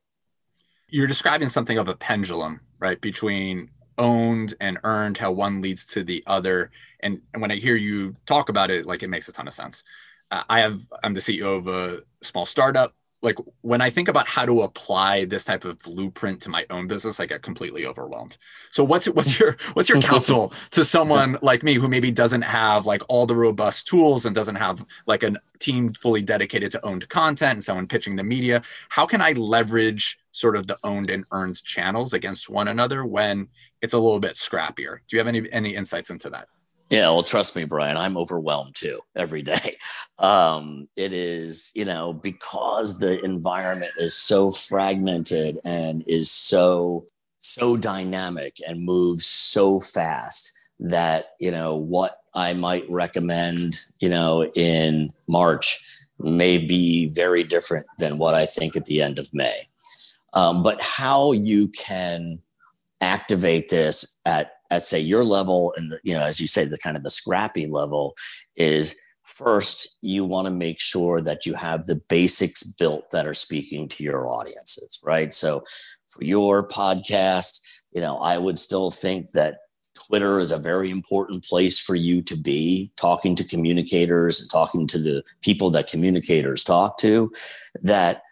You're 0.88 1.06
describing 1.06 1.48
something 1.48 1.78
of 1.78 1.88
a 1.88 1.94
pendulum, 1.94 2.60
right, 2.78 3.00
between 3.00 3.70
owned 3.98 4.54
and 4.60 4.78
earned, 4.84 5.18
how 5.18 5.32
one 5.32 5.60
leads 5.60 5.86
to 5.86 6.02
the 6.02 6.22
other. 6.26 6.70
And, 7.00 7.20
and 7.32 7.40
when 7.40 7.50
I 7.50 7.56
hear 7.56 7.76
you 7.76 8.14
talk 8.26 8.48
about 8.48 8.70
it, 8.70 8.86
like 8.86 9.02
it 9.02 9.08
makes 9.08 9.28
a 9.28 9.32
ton 9.32 9.48
of 9.48 9.54
sense. 9.54 9.84
I 10.48 10.60
have, 10.60 10.80
I'm 11.02 11.14
the 11.14 11.20
CEO 11.20 11.58
of 11.58 11.68
a 11.68 12.02
small 12.22 12.46
startup. 12.46 12.94
Like 13.22 13.36
when 13.62 13.80
I 13.80 13.88
think 13.88 14.08
about 14.08 14.26
how 14.26 14.44
to 14.44 14.62
apply 14.62 15.24
this 15.24 15.44
type 15.44 15.64
of 15.64 15.78
blueprint 15.82 16.42
to 16.42 16.50
my 16.50 16.66
own 16.68 16.86
business, 16.86 17.20
I 17.20 17.24
get 17.24 17.40
completely 17.40 17.86
overwhelmed. 17.86 18.36
So 18.70 18.84
what's 18.84 19.06
what's 19.06 19.40
your 19.40 19.56
what's 19.72 19.88
your 19.88 20.02
counsel 20.02 20.52
to 20.72 20.84
someone 20.84 21.38
like 21.40 21.62
me 21.62 21.72
who 21.74 21.88
maybe 21.88 22.10
doesn't 22.10 22.42
have 22.42 22.84
like 22.84 23.00
all 23.08 23.24
the 23.24 23.34
robust 23.34 23.86
tools 23.86 24.26
and 24.26 24.34
doesn't 24.34 24.56
have 24.56 24.84
like 25.06 25.22
a 25.22 25.36
team 25.58 25.88
fully 25.88 26.20
dedicated 26.20 26.70
to 26.72 26.84
owned 26.84 27.08
content 27.08 27.52
and 27.52 27.64
someone 27.64 27.86
pitching 27.86 28.14
the 28.14 28.24
media? 28.24 28.60
How 28.90 29.06
can 29.06 29.22
I 29.22 29.32
leverage 29.32 30.18
sort 30.34 30.56
of 30.56 30.66
the 30.66 30.76
owned 30.82 31.10
and 31.10 31.24
earned 31.30 31.62
channels 31.62 32.12
against 32.12 32.50
one 32.50 32.66
another 32.68 33.06
when 33.06 33.48
it's 33.80 33.92
a 33.92 33.98
little 33.98 34.20
bit 34.20 34.32
scrappier. 34.32 34.98
Do 35.06 35.16
you 35.16 35.18
have 35.18 35.28
any 35.28 35.50
any 35.52 35.74
insights 35.76 36.10
into 36.10 36.28
that? 36.30 36.48
Yeah, 36.94 37.08
well, 37.08 37.24
trust 37.24 37.56
me, 37.56 37.64
Brian, 37.64 37.96
I'm 37.96 38.16
overwhelmed 38.16 38.76
too 38.76 39.00
every 39.16 39.42
day. 39.42 39.74
Um, 40.16 40.88
it 40.94 41.12
is, 41.12 41.72
you 41.74 41.84
know, 41.84 42.12
because 42.12 43.00
the 43.00 43.20
environment 43.24 43.90
is 43.98 44.14
so 44.14 44.52
fragmented 44.52 45.58
and 45.64 46.04
is 46.06 46.30
so 46.30 47.06
so 47.38 47.76
dynamic 47.76 48.58
and 48.66 48.84
moves 48.84 49.26
so 49.26 49.80
fast 49.80 50.56
that 50.78 51.34
you 51.40 51.50
know 51.50 51.74
what 51.74 52.20
I 52.32 52.52
might 52.52 52.88
recommend, 52.88 53.80
you 53.98 54.08
know, 54.08 54.44
in 54.54 55.12
March 55.26 55.84
may 56.20 56.58
be 56.58 57.06
very 57.06 57.42
different 57.42 57.86
than 57.98 58.18
what 58.18 58.34
I 58.34 58.46
think 58.46 58.76
at 58.76 58.86
the 58.86 59.02
end 59.02 59.18
of 59.18 59.34
May. 59.34 59.66
Um, 60.32 60.62
but 60.62 60.80
how 60.80 61.32
you 61.32 61.68
can 61.68 62.38
activate 63.00 63.68
this 63.68 64.16
at 64.24 64.52
at 64.74 64.82
say 64.82 65.00
your 65.00 65.24
level 65.24 65.72
and 65.76 65.92
the, 65.92 66.00
you 66.02 66.14
know 66.14 66.22
as 66.22 66.40
you 66.40 66.46
say 66.46 66.64
the 66.64 66.78
kind 66.78 66.96
of 66.96 67.02
the 67.02 67.10
scrappy 67.10 67.66
level 67.66 68.14
is 68.56 68.96
first 69.24 69.98
you 70.02 70.24
want 70.24 70.46
to 70.46 70.52
make 70.52 70.80
sure 70.80 71.20
that 71.20 71.46
you 71.46 71.54
have 71.54 71.86
the 71.86 72.00
basics 72.08 72.62
built 72.62 73.10
that 73.10 73.26
are 73.26 73.34
speaking 73.34 73.88
to 73.88 74.04
your 74.04 74.26
audiences 74.26 75.00
right 75.02 75.32
so 75.32 75.62
for 76.08 76.24
your 76.24 76.66
podcast 76.68 77.60
you 77.92 78.00
know 78.00 78.16
i 78.18 78.36
would 78.36 78.58
still 78.58 78.90
think 78.90 79.30
that 79.32 79.58
Twitter 79.94 80.40
is 80.40 80.50
a 80.50 80.58
very 80.58 80.90
important 80.90 81.44
place 81.44 81.78
for 81.78 81.94
you 81.94 82.20
to 82.22 82.36
be 82.36 82.90
talking 82.96 83.34
to 83.36 83.44
communicators 83.44 84.40
and 84.40 84.50
talking 84.50 84.86
to 84.88 84.98
the 84.98 85.22
people 85.40 85.70
that 85.70 85.88
communicators 85.88 86.64
talk 86.64 86.98
to. 86.98 87.32
That 87.80 88.22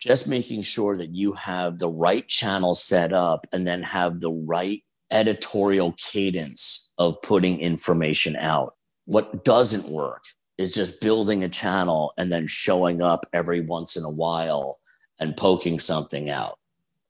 just 0.00 0.28
making 0.28 0.62
sure 0.62 0.96
that 0.96 1.14
you 1.14 1.32
have 1.32 1.78
the 1.78 1.88
right 1.88 2.26
channel 2.28 2.74
set 2.74 3.12
up 3.12 3.46
and 3.52 3.66
then 3.66 3.82
have 3.82 4.20
the 4.20 4.32
right 4.32 4.82
editorial 5.10 5.92
cadence 5.92 6.92
of 6.98 7.20
putting 7.22 7.60
information 7.60 8.36
out. 8.36 8.74
What 9.04 9.44
doesn't 9.44 9.92
work 9.92 10.24
is 10.58 10.74
just 10.74 11.00
building 11.00 11.44
a 11.44 11.48
channel 11.48 12.12
and 12.16 12.32
then 12.32 12.46
showing 12.46 13.02
up 13.02 13.26
every 13.32 13.60
once 13.60 13.96
in 13.96 14.04
a 14.04 14.10
while 14.10 14.78
and 15.18 15.36
poking 15.36 15.78
something 15.78 16.30
out. 16.30 16.58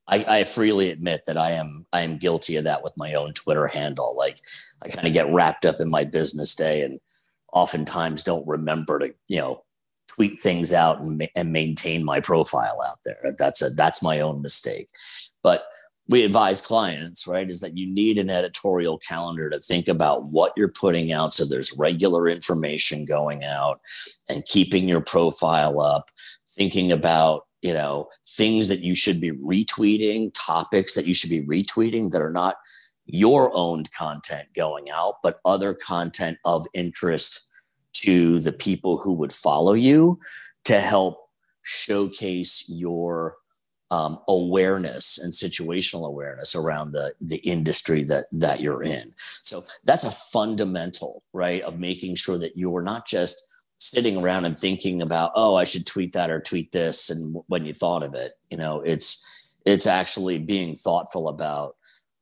I, 0.08 0.24
I, 0.28 0.44
freely 0.44 0.90
admit 0.90 1.22
that 1.26 1.36
I 1.36 1.52
am 1.52 1.84
I 1.92 2.02
am 2.02 2.18
guilty 2.18 2.56
of 2.56 2.64
that 2.64 2.84
with 2.84 2.92
my 2.96 3.14
own 3.14 3.32
Twitter 3.32 3.66
handle. 3.66 4.14
Like 4.16 4.38
I 4.82 4.88
kind 4.88 5.06
of 5.06 5.12
get 5.12 5.32
wrapped 5.32 5.66
up 5.66 5.80
in 5.80 5.90
my 5.90 6.04
business 6.04 6.54
day 6.54 6.82
and 6.82 7.00
oftentimes 7.52 8.22
don't 8.22 8.46
remember 8.46 9.00
to 9.00 9.14
you 9.26 9.38
know 9.38 9.64
tweet 10.06 10.40
things 10.40 10.72
out 10.72 11.00
and, 11.00 11.18
ma- 11.18 11.26
and 11.34 11.52
maintain 11.52 12.04
my 12.04 12.20
profile 12.20 12.78
out 12.86 12.98
there. 13.04 13.34
That's 13.36 13.62
a 13.62 13.70
that's 13.70 14.02
my 14.02 14.20
own 14.20 14.42
mistake. 14.42 14.88
But 15.42 15.66
we 16.08 16.24
advise 16.24 16.60
clients, 16.60 17.26
right, 17.26 17.48
is 17.48 17.60
that 17.60 17.76
you 17.76 17.86
need 17.86 18.18
an 18.18 18.30
editorial 18.30 18.98
calendar 18.98 19.50
to 19.50 19.58
think 19.58 19.88
about 19.88 20.26
what 20.26 20.52
you're 20.56 20.68
putting 20.68 21.12
out. 21.12 21.32
So 21.32 21.44
there's 21.44 21.76
regular 21.76 22.28
information 22.28 23.04
going 23.04 23.44
out 23.44 23.80
and 24.28 24.44
keeping 24.44 24.88
your 24.88 25.00
profile 25.00 25.80
up, 25.80 26.10
thinking 26.48 26.92
about 26.92 27.46
you 27.62 27.72
know 27.72 28.08
things 28.24 28.68
that 28.68 28.80
you 28.80 28.94
should 28.94 29.20
be 29.20 29.32
retweeting 29.32 30.30
topics 30.34 30.94
that 30.94 31.06
you 31.06 31.14
should 31.14 31.30
be 31.30 31.42
retweeting 31.42 32.10
that 32.10 32.22
are 32.22 32.32
not 32.32 32.56
your 33.06 33.50
owned 33.54 33.90
content 33.92 34.46
going 34.54 34.90
out 34.90 35.14
but 35.22 35.40
other 35.44 35.72
content 35.72 36.36
of 36.44 36.66
interest 36.74 37.50
to 37.92 38.40
the 38.40 38.52
people 38.52 38.98
who 38.98 39.12
would 39.12 39.32
follow 39.32 39.72
you 39.72 40.18
to 40.64 40.80
help 40.80 41.28
showcase 41.62 42.64
your 42.68 43.36
um, 43.90 44.18
awareness 44.28 45.18
and 45.18 45.32
situational 45.32 46.06
awareness 46.06 46.54
around 46.54 46.92
the 46.92 47.14
the 47.20 47.36
industry 47.38 48.02
that 48.04 48.26
that 48.32 48.60
you're 48.60 48.82
in. 48.82 49.12
So 49.16 49.64
that's 49.84 50.04
a 50.04 50.10
fundamental 50.10 51.22
right 51.32 51.62
of 51.62 51.78
making 51.78 52.16
sure 52.16 52.38
that 52.38 52.56
you're 52.56 52.82
not 52.82 53.06
just 53.06 53.48
sitting 53.78 54.16
around 54.16 54.46
and 54.46 54.56
thinking 54.56 55.02
about 55.02 55.32
oh 55.34 55.54
i 55.54 55.62
should 55.62 55.86
tweet 55.86 56.14
that 56.14 56.30
or 56.30 56.40
tweet 56.40 56.72
this 56.72 57.10
and 57.10 57.36
when 57.48 57.66
you 57.66 57.74
thought 57.74 58.02
of 58.02 58.14
it 58.14 58.32
you 58.48 58.56
know 58.56 58.80
it's 58.80 59.22
it's 59.66 59.86
actually 59.86 60.38
being 60.38 60.74
thoughtful 60.74 61.28
about 61.28 61.76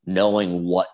knowing 0.05 0.65
what 0.65 0.89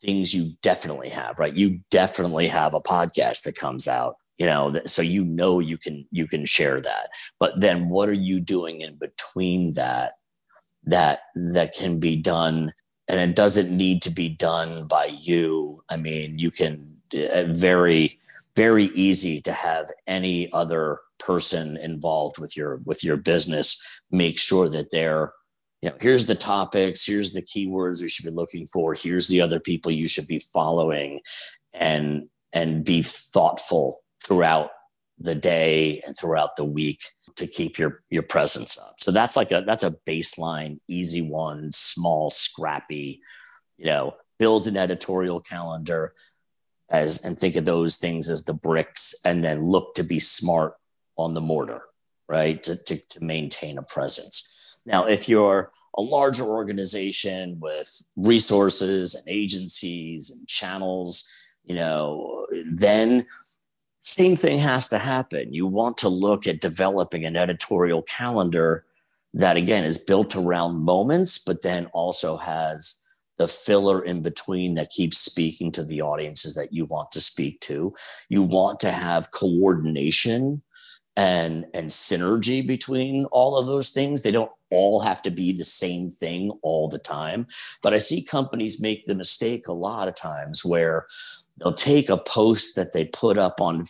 things 0.00 0.34
you 0.34 0.52
definitely 0.62 1.08
have 1.08 1.38
right? 1.38 1.54
You 1.54 1.80
definitely 1.90 2.46
have 2.48 2.74
a 2.74 2.80
podcast 2.80 3.44
that 3.44 3.56
comes 3.56 3.88
out 3.88 4.16
you 4.38 4.46
know 4.46 4.74
so 4.86 5.02
you 5.02 5.24
know 5.24 5.60
you 5.60 5.78
can 5.78 6.06
you 6.10 6.26
can 6.26 6.44
share 6.44 6.80
that. 6.80 7.08
But 7.38 7.60
then 7.60 7.88
what 7.88 8.08
are 8.08 8.12
you 8.12 8.40
doing 8.40 8.80
in 8.80 8.96
between 8.96 9.74
that 9.74 10.14
that 10.84 11.20
that 11.34 11.74
can 11.74 12.00
be 12.00 12.16
done? 12.16 12.72
And 13.06 13.20
it 13.20 13.36
doesn't 13.36 13.70
need 13.70 14.00
to 14.02 14.10
be 14.10 14.28
done 14.28 14.86
by 14.86 15.06
you. 15.06 15.82
I 15.88 15.96
mean 15.96 16.38
you 16.38 16.50
can 16.50 16.96
uh, 17.12 17.44
very 17.48 18.18
very 18.56 18.84
easy 18.94 19.40
to 19.40 19.52
have 19.52 19.90
any 20.06 20.52
other 20.52 21.00
person 21.18 21.76
involved 21.76 22.38
with 22.38 22.56
your 22.56 22.80
with 22.84 23.02
your 23.02 23.16
business 23.16 24.02
make 24.10 24.38
sure 24.38 24.68
that 24.68 24.90
they're 24.90 25.32
you 25.80 25.88
know 25.88 25.96
here's 26.00 26.26
the 26.26 26.34
topics 26.34 27.06
here's 27.06 27.32
the 27.32 27.42
keywords 27.42 28.00
you 28.00 28.08
should 28.08 28.24
be 28.24 28.30
looking 28.30 28.66
for 28.66 28.94
here's 28.94 29.28
the 29.28 29.40
other 29.40 29.60
people 29.60 29.90
you 29.90 30.08
should 30.08 30.26
be 30.26 30.38
following 30.38 31.20
and 31.72 32.28
and 32.52 32.84
be 32.84 33.00
thoughtful 33.02 34.02
throughout 34.24 34.70
the 35.18 35.34
day 35.34 36.00
and 36.06 36.16
throughout 36.16 36.56
the 36.56 36.64
week 36.64 37.02
to 37.36 37.46
keep 37.46 37.78
your 37.78 38.02
your 38.10 38.22
presence 38.22 38.78
up. 38.78 38.96
So 38.98 39.10
that's 39.10 39.36
like 39.36 39.52
a 39.52 39.62
that's 39.66 39.82
a 39.82 39.94
baseline 40.06 40.78
easy 40.88 41.22
one 41.22 41.72
small 41.72 42.30
scrappy 42.30 43.20
you 43.76 43.86
know 43.86 44.14
build 44.38 44.66
an 44.66 44.76
editorial 44.76 45.40
calendar 45.40 46.14
as 46.90 47.24
and 47.24 47.38
think 47.38 47.56
of 47.56 47.64
those 47.64 47.96
things 47.96 48.28
as 48.28 48.44
the 48.44 48.54
bricks 48.54 49.14
and 49.24 49.42
then 49.42 49.68
look 49.68 49.94
to 49.94 50.02
be 50.02 50.18
smart 50.18 50.74
on 51.16 51.34
the 51.34 51.40
mortar 51.40 51.82
right? 52.28 52.62
To, 52.62 52.76
to, 52.84 53.08
to 53.08 53.24
maintain 53.24 53.78
a 53.78 53.82
presence. 53.82 54.80
Now 54.86 55.06
if 55.06 55.28
you're 55.28 55.70
a 55.96 56.02
larger 56.02 56.44
organization 56.44 57.58
with 57.60 58.02
resources 58.16 59.14
and 59.14 59.24
agencies 59.28 60.30
and 60.30 60.46
channels 60.48 61.28
you 61.64 61.74
know 61.74 62.46
then 62.66 63.26
same 64.14 64.36
thing 64.36 64.58
has 64.58 64.88
to 64.88 64.98
happen 64.98 65.52
you 65.52 65.66
want 65.66 65.96
to 65.98 66.08
look 66.08 66.46
at 66.46 66.60
developing 66.60 67.24
an 67.24 67.36
editorial 67.36 68.02
calendar 68.02 68.84
that 69.32 69.56
again 69.56 69.84
is 69.84 69.98
built 69.98 70.36
around 70.36 70.84
moments 70.84 71.38
but 71.38 71.62
then 71.62 71.86
also 71.92 72.36
has 72.36 73.04
the 73.38 73.48
filler 73.48 74.04
in 74.04 74.22
between 74.22 74.74
that 74.74 74.90
keeps 74.90 75.18
speaking 75.18 75.72
to 75.72 75.84
the 75.84 76.00
audiences 76.00 76.54
that 76.54 76.72
you 76.72 76.84
want 76.84 77.10
to 77.12 77.20
speak 77.20 77.60
to. 77.60 77.94
You 78.28 78.42
want 78.42 78.80
to 78.80 78.90
have 78.90 79.32
coordination 79.32 80.62
and 81.16 81.64
and 81.74 81.88
synergy 81.88 82.66
between 82.66 83.24
all 83.26 83.56
of 83.56 83.66
those 83.66 83.90
things. 83.90 84.22
They 84.22 84.32
don't 84.32 84.50
all 84.70 85.00
have 85.00 85.22
to 85.22 85.30
be 85.30 85.52
the 85.52 85.64
same 85.64 86.08
thing 86.08 86.50
all 86.62 86.88
the 86.88 86.98
time. 86.98 87.46
But 87.82 87.94
I 87.94 87.98
see 87.98 88.24
companies 88.24 88.80
make 88.80 89.04
the 89.04 89.14
mistake 89.14 89.68
a 89.68 89.72
lot 89.72 90.08
of 90.08 90.16
times 90.16 90.64
where 90.64 91.06
they'll 91.58 91.74
take 91.74 92.08
a 92.08 92.16
post 92.16 92.74
that 92.76 92.92
they 92.92 93.04
put 93.04 93.38
up 93.38 93.60
on 93.60 93.84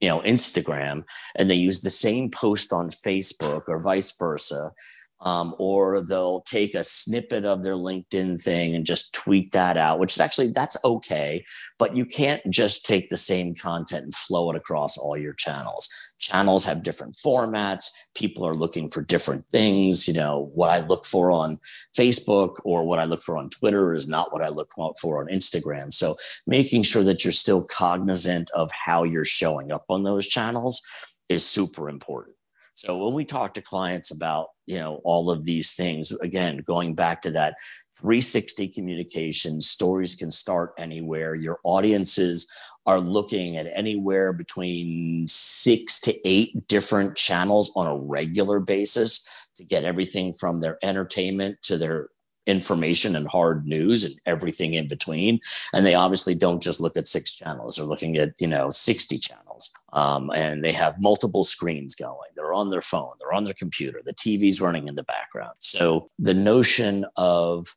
you 0.00 0.08
know 0.08 0.20
Instagram 0.20 1.04
and 1.34 1.50
they 1.50 1.54
use 1.54 1.80
the 1.80 1.90
same 1.90 2.30
post 2.30 2.72
on 2.72 2.90
Facebook 2.90 3.62
or 3.68 3.80
vice 3.80 4.16
versa 4.16 4.72
um, 5.20 5.54
or 5.58 6.00
they'll 6.00 6.42
take 6.42 6.74
a 6.74 6.84
snippet 6.84 7.44
of 7.44 7.62
their 7.62 7.74
LinkedIn 7.74 8.42
thing 8.42 8.74
and 8.74 8.84
just 8.84 9.14
tweet 9.14 9.52
that 9.52 9.76
out, 9.76 9.98
which 9.98 10.12
is 10.12 10.20
actually 10.20 10.48
that's 10.48 10.76
okay. 10.84 11.44
But 11.78 11.96
you 11.96 12.04
can't 12.04 12.42
just 12.50 12.84
take 12.84 13.08
the 13.08 13.16
same 13.16 13.54
content 13.54 14.04
and 14.04 14.14
flow 14.14 14.50
it 14.50 14.56
across 14.56 14.98
all 14.98 15.16
your 15.16 15.32
channels. 15.32 15.88
Channels 16.18 16.64
have 16.64 16.82
different 16.82 17.14
formats. 17.14 17.90
People 18.14 18.46
are 18.46 18.54
looking 18.54 18.90
for 18.90 19.02
different 19.02 19.46
things. 19.48 20.06
You 20.06 20.14
know, 20.14 20.50
what 20.54 20.70
I 20.70 20.80
look 20.80 21.06
for 21.06 21.30
on 21.30 21.58
Facebook 21.96 22.56
or 22.64 22.84
what 22.84 22.98
I 22.98 23.04
look 23.04 23.22
for 23.22 23.36
on 23.36 23.48
Twitter 23.48 23.94
is 23.94 24.08
not 24.08 24.32
what 24.32 24.42
I 24.42 24.48
look 24.48 24.72
for 25.00 25.20
on 25.20 25.28
Instagram. 25.28 25.92
So 25.94 26.16
making 26.46 26.82
sure 26.82 27.04
that 27.04 27.24
you're 27.24 27.32
still 27.32 27.62
cognizant 27.62 28.50
of 28.50 28.70
how 28.72 29.04
you're 29.04 29.24
showing 29.24 29.72
up 29.72 29.84
on 29.88 30.04
those 30.04 30.26
channels 30.26 30.82
is 31.28 31.46
super 31.46 31.88
important. 31.88 32.35
So 32.76 33.04
when 33.04 33.14
we 33.14 33.24
talk 33.24 33.54
to 33.54 33.62
clients 33.62 34.10
about, 34.10 34.48
you 34.66 34.78
know, 34.78 35.00
all 35.02 35.30
of 35.30 35.44
these 35.46 35.72
things, 35.72 36.12
again, 36.12 36.58
going 36.58 36.94
back 36.94 37.22
to 37.22 37.30
that 37.30 37.56
360 37.98 38.68
communication, 38.68 39.62
stories 39.62 40.14
can 40.14 40.30
start 40.30 40.74
anywhere. 40.76 41.34
Your 41.34 41.58
audiences 41.64 42.50
are 42.84 43.00
looking 43.00 43.56
at 43.56 43.66
anywhere 43.74 44.34
between 44.34 45.26
six 45.26 45.98
to 46.00 46.28
eight 46.28 46.68
different 46.68 47.16
channels 47.16 47.72
on 47.76 47.86
a 47.86 47.96
regular 47.96 48.60
basis 48.60 49.48
to 49.56 49.64
get 49.64 49.84
everything 49.84 50.34
from 50.34 50.60
their 50.60 50.78
entertainment 50.82 51.56
to 51.62 51.78
their 51.78 52.10
information 52.46 53.16
and 53.16 53.28
hard 53.28 53.66
news 53.66 54.04
and 54.04 54.14
everything 54.26 54.74
in 54.74 54.88
between. 54.88 55.40
And 55.72 55.84
they 55.84 55.94
obviously 55.94 56.34
don't 56.34 56.62
just 56.62 56.80
look 56.80 56.96
at 56.96 57.06
six 57.06 57.34
channels, 57.34 57.76
they're 57.76 57.86
looking 57.86 58.16
at, 58.16 58.34
you 58.40 58.46
know, 58.46 58.70
60 58.70 59.18
channels. 59.18 59.70
Um, 59.92 60.30
and 60.34 60.62
they 60.62 60.72
have 60.72 61.00
multiple 61.00 61.44
screens 61.44 61.94
going. 61.94 62.30
They're 62.34 62.52
on 62.52 62.70
their 62.70 62.82
phone, 62.82 63.12
they're 63.18 63.32
on 63.32 63.44
their 63.44 63.54
computer, 63.54 64.00
the 64.04 64.14
TV's 64.14 64.60
running 64.60 64.88
in 64.88 64.94
the 64.94 65.02
background. 65.02 65.54
So 65.60 66.06
the 66.18 66.34
notion 66.34 67.06
of 67.16 67.74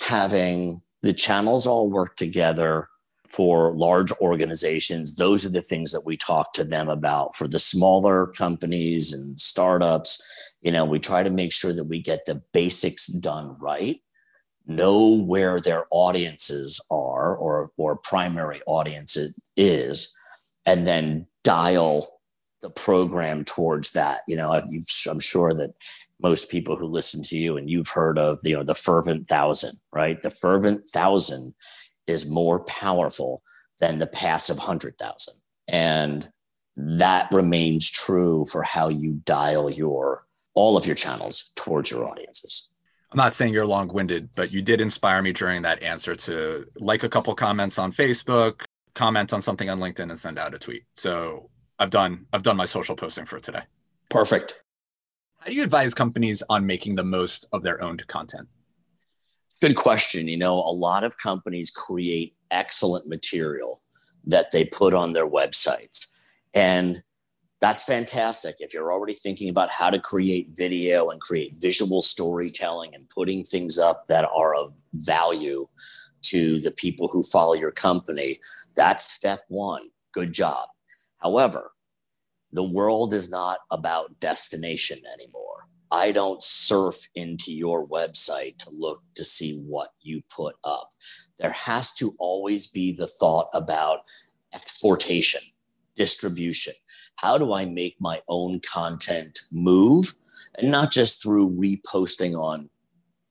having 0.00 0.82
the 1.02 1.12
channels 1.12 1.66
all 1.66 1.88
work 1.88 2.16
together 2.16 2.88
for 3.30 3.74
large 3.74 4.12
organizations, 4.20 5.16
those 5.16 5.44
are 5.46 5.50
the 5.50 5.62
things 5.62 5.92
that 5.92 6.06
we 6.06 6.16
talk 6.16 6.52
to 6.54 6.64
them 6.64 6.88
about. 6.88 7.36
For 7.36 7.48
the 7.48 7.58
smaller 7.58 8.26
companies 8.28 9.12
and 9.12 9.38
startups, 9.38 10.54
you 10.62 10.72
know, 10.72 10.84
we 10.84 10.98
try 10.98 11.22
to 11.22 11.30
make 11.30 11.52
sure 11.52 11.72
that 11.72 11.84
we 11.84 12.00
get 12.00 12.26
the 12.26 12.42
basics 12.52 13.06
done 13.06 13.56
right 13.60 14.00
know 14.66 15.14
where 15.22 15.60
their 15.60 15.84
audiences 15.90 16.84
are 16.90 17.36
or 17.36 17.70
or 17.76 17.96
primary 17.96 18.60
audience 18.66 19.16
is 19.56 20.16
and 20.64 20.86
then 20.86 21.26
dial 21.44 22.08
the 22.62 22.70
program 22.70 23.44
towards 23.44 23.92
that 23.92 24.20
you 24.26 24.36
know 24.36 24.50
i'm 25.08 25.20
sure 25.20 25.54
that 25.54 25.72
most 26.20 26.50
people 26.50 26.76
who 26.76 26.86
listen 26.86 27.22
to 27.22 27.36
you 27.36 27.56
and 27.56 27.70
you've 27.70 27.88
heard 27.88 28.18
of 28.18 28.40
you 28.42 28.54
know 28.54 28.64
the 28.64 28.74
fervent 28.74 29.28
thousand 29.28 29.78
right 29.92 30.20
the 30.22 30.30
fervent 30.30 30.88
thousand 30.88 31.54
is 32.06 32.30
more 32.30 32.60
powerful 32.64 33.42
than 33.80 33.98
the 33.98 34.06
passive 34.06 34.58
hundred 34.58 34.96
thousand 34.98 35.34
and 35.68 36.28
that 36.76 37.28
remains 37.32 37.90
true 37.90 38.44
for 38.46 38.62
how 38.62 38.88
you 38.88 39.20
dial 39.24 39.70
your 39.70 40.26
all 40.54 40.76
of 40.76 40.86
your 40.86 40.96
channels 40.96 41.52
towards 41.56 41.90
your 41.90 42.04
audiences 42.04 42.70
I'm 43.12 43.18
not 43.18 43.34
saying 43.34 43.54
you're 43.54 43.66
long 43.66 43.88
winded, 43.88 44.30
but 44.34 44.52
you 44.52 44.62
did 44.62 44.80
inspire 44.80 45.22
me 45.22 45.32
during 45.32 45.62
that 45.62 45.82
answer 45.82 46.16
to 46.16 46.66
like 46.76 47.02
a 47.02 47.08
couple 47.08 47.34
comments 47.34 47.78
on 47.78 47.92
Facebook, 47.92 48.62
comment 48.94 49.32
on 49.32 49.40
something 49.40 49.70
on 49.70 49.78
LinkedIn, 49.78 50.10
and 50.10 50.18
send 50.18 50.38
out 50.38 50.54
a 50.54 50.58
tweet. 50.58 50.84
So 50.94 51.48
I've 51.78 51.90
done 51.90 52.26
I've 52.32 52.42
done 52.42 52.56
my 52.56 52.64
social 52.64 52.96
posting 52.96 53.24
for 53.24 53.38
today. 53.38 53.62
Perfect. 54.10 54.60
How 55.38 55.46
do 55.46 55.54
you 55.54 55.62
advise 55.62 55.94
companies 55.94 56.42
on 56.48 56.66
making 56.66 56.96
the 56.96 57.04
most 57.04 57.46
of 57.52 57.62
their 57.62 57.82
owned 57.82 58.06
content? 58.08 58.48
Good 59.60 59.76
question. 59.76 60.28
You 60.28 60.36
know, 60.36 60.54
a 60.54 60.72
lot 60.72 61.02
of 61.02 61.18
companies 61.18 61.70
create 61.70 62.34
excellent 62.50 63.08
material 63.08 63.82
that 64.26 64.50
they 64.50 64.64
put 64.64 64.92
on 64.92 65.12
their 65.12 65.28
websites. 65.28 66.32
And 66.52 67.02
that's 67.60 67.82
fantastic. 67.82 68.56
If 68.60 68.74
you're 68.74 68.92
already 68.92 69.14
thinking 69.14 69.48
about 69.48 69.70
how 69.70 69.88
to 69.88 69.98
create 69.98 70.50
video 70.52 71.08
and 71.08 71.20
create 71.20 71.54
visual 71.58 72.02
storytelling 72.02 72.94
and 72.94 73.08
putting 73.08 73.44
things 73.44 73.78
up 73.78 74.04
that 74.06 74.28
are 74.34 74.54
of 74.54 74.82
value 74.92 75.66
to 76.22 76.60
the 76.60 76.70
people 76.70 77.08
who 77.08 77.22
follow 77.22 77.54
your 77.54 77.70
company, 77.70 78.38
that's 78.74 79.10
step 79.10 79.40
one. 79.48 79.88
Good 80.12 80.34
job. 80.34 80.68
However, 81.18 81.72
the 82.52 82.64
world 82.64 83.14
is 83.14 83.30
not 83.30 83.60
about 83.70 84.20
destination 84.20 84.98
anymore. 85.14 85.45
I 85.90 86.12
don't 86.12 86.42
surf 86.42 87.08
into 87.14 87.52
your 87.52 87.86
website 87.86 88.58
to 88.58 88.70
look 88.70 89.02
to 89.14 89.24
see 89.24 89.60
what 89.60 89.90
you 90.00 90.22
put 90.34 90.56
up. 90.64 90.90
There 91.38 91.50
has 91.50 91.94
to 91.94 92.14
always 92.18 92.66
be 92.66 92.92
the 92.92 93.06
thought 93.06 93.48
about 93.52 94.00
exportation, 94.52 95.42
distribution 95.94 96.74
how 97.16 97.38
do 97.38 97.52
I 97.52 97.64
make 97.64 97.96
my 97.98 98.22
own 98.28 98.60
content 98.60 99.40
move? 99.50 100.14
And 100.56 100.70
not 100.70 100.92
just 100.92 101.22
through 101.22 101.50
reposting 101.50 102.38
on 102.38 102.70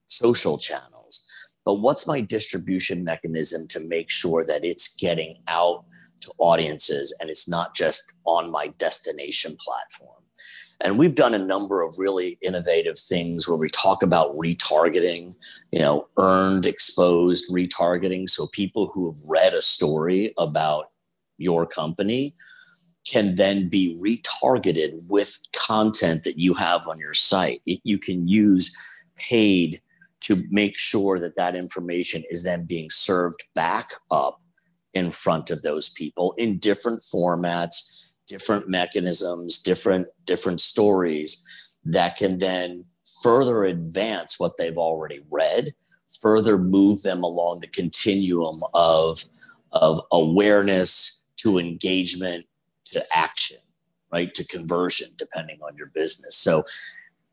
social 0.08 0.58
channels, 0.58 1.56
but 1.64 1.76
what's 1.76 2.08
my 2.08 2.22
distribution 2.22 3.04
mechanism 3.04 3.68
to 3.70 3.80
make 3.80 4.10
sure 4.10 4.44
that 4.44 4.66
it's 4.66 4.96
getting 4.96 5.38
out 5.48 5.86
to 6.22 6.32
audiences 6.38 7.16
and 7.20 7.30
it's 7.30 7.48
not 7.48 7.76
just 7.76 8.14
on 8.26 8.52
my 8.52 8.68
destination 8.68 9.56
platform? 9.60 10.24
And 10.82 11.00
we've 11.00 11.16
done 11.16 11.34
a 11.34 11.40
number 11.40 11.82
of 11.82 11.98
really 11.98 12.38
innovative 12.42 13.00
things 13.00 13.48
where 13.48 13.58
we 13.58 13.70
talk 13.70 14.04
about 14.04 14.36
retargeting, 14.36 15.36
you 15.72 15.80
know, 15.80 16.08
earned 16.18 16.66
exposed 16.66 17.52
retargeting. 17.52 18.30
So 18.30 18.48
people 18.48 18.92
who 18.94 19.12
have 19.12 19.22
read 19.24 19.54
a 19.54 19.62
story 19.62 20.34
about 20.38 20.92
your 21.38 21.66
company 21.66 22.36
can 23.06 23.36
then 23.36 23.70
be 23.70 23.98
retargeted 24.02 25.00
with 25.08 25.40
content 25.56 26.24
that 26.24 26.40
you 26.40 26.54
have 26.56 26.88
on 26.88 27.00
your 27.00 27.14
site. 27.14 27.62
You 27.66 28.00
can 28.00 28.28
use 28.28 28.76
paid 29.18 29.82
to 30.22 30.44
make 30.50 30.78
sure 30.78 31.20
that 31.20 31.36
that 31.36 31.56
information 31.56 32.24
is 32.30 32.44
then 32.44 32.66
being 32.66 32.90
served 32.90 33.46
back 33.54 33.92
up 34.10 34.42
in 34.94 35.12
front 35.12 35.52
of 35.52 35.62
those 35.62 35.90
people 35.90 36.34
in 36.38 36.58
different 36.58 37.02
formats, 37.02 38.05
different 38.28 38.68
mechanisms, 38.68 39.60
different 39.60 40.08
different 40.26 40.62
stories 40.62 41.76
that 41.86 42.18
can 42.18 42.40
then 42.40 42.86
further 43.22 43.64
advance 43.64 44.40
what 44.40 44.58
they've 44.58 44.78
already 44.78 45.22
read, 45.30 45.74
further 46.22 46.58
move 46.58 47.04
them 47.04 47.24
along 47.24 47.60
the 47.60 47.68
continuum 47.68 48.64
of 48.74 49.26
of 49.72 50.02
awareness 50.12 51.26
to 51.38 51.60
engagement 51.60 52.46
to 52.86 53.04
action, 53.14 53.58
right? 54.12 54.34
To 54.34 54.48
conversion, 54.48 55.10
depending 55.18 55.60
on 55.62 55.76
your 55.76 55.88
business. 55.88 56.36
So 56.36 56.64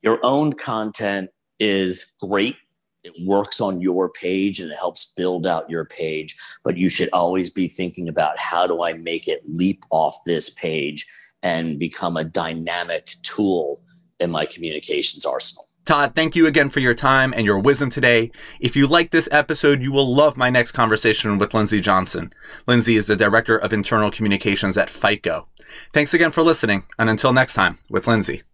your 0.02 0.18
own 0.22 0.52
content 0.52 1.31
is 1.59 2.16
great. 2.20 2.57
It 3.05 3.15
works 3.27 3.61
on 3.61 3.81
your 3.81 4.11
page 4.11 4.61
and 4.61 4.71
it 4.71 4.77
helps 4.77 5.15
build 5.15 5.47
out 5.47 5.69
your 5.69 5.85
page, 5.85 6.37
but 6.62 6.77
you 6.77 6.88
should 6.88 7.09
always 7.12 7.51
be 7.51 7.69
thinking 7.69 8.09
about 8.09 8.38
how 8.38 8.67
do 8.67 8.83
I 8.83 8.93
make 8.93 9.27
it 9.27 9.43
leap 9.47 9.85
off 9.91 10.17
this 10.25 10.51
page 10.51 11.07
and 11.43 11.79
become 11.79 12.17
a 12.17 12.25
dynamic 12.25 13.15
tool 13.23 13.83
in 14.21 14.31
my 14.31 14.47
communications 14.47 15.27
arsenal. 15.27 15.69
Todd, 15.85 16.15
thank 16.15 16.37
you 16.37 16.47
again 16.47 16.71
for 16.71 16.79
your 16.79 16.95
time 16.95 17.35
and 17.37 17.45
your 17.45 17.59
wisdom 17.59 17.91
today. 17.91 18.31
If 18.61 18.77
you 18.77 18.87
like 18.87 19.11
this 19.11 19.29
episode, 19.33 19.83
you 19.83 19.91
will 19.91 20.15
love 20.15 20.37
my 20.37 20.49
next 20.49 20.73
conversation 20.73 21.38
with 21.38 21.55
Lindsay 21.55 21.81
Johnson. 21.81 22.33
Lindsay 22.69 22.95
is 22.95 23.07
the 23.07 23.17
Director 23.17 23.59
of 23.59 23.73
Internal 23.73 24.12
Communications 24.12 24.79
at 24.79 24.88
FICO. 24.88 25.49
Thanks 25.93 26.15
again 26.15 26.31
for 26.31 26.43
listening, 26.43 26.85
and 27.01 27.11
until 27.11 27.33
next 27.33 27.55
time 27.55 27.79
with 27.91 28.07
Lindsay. 28.07 28.43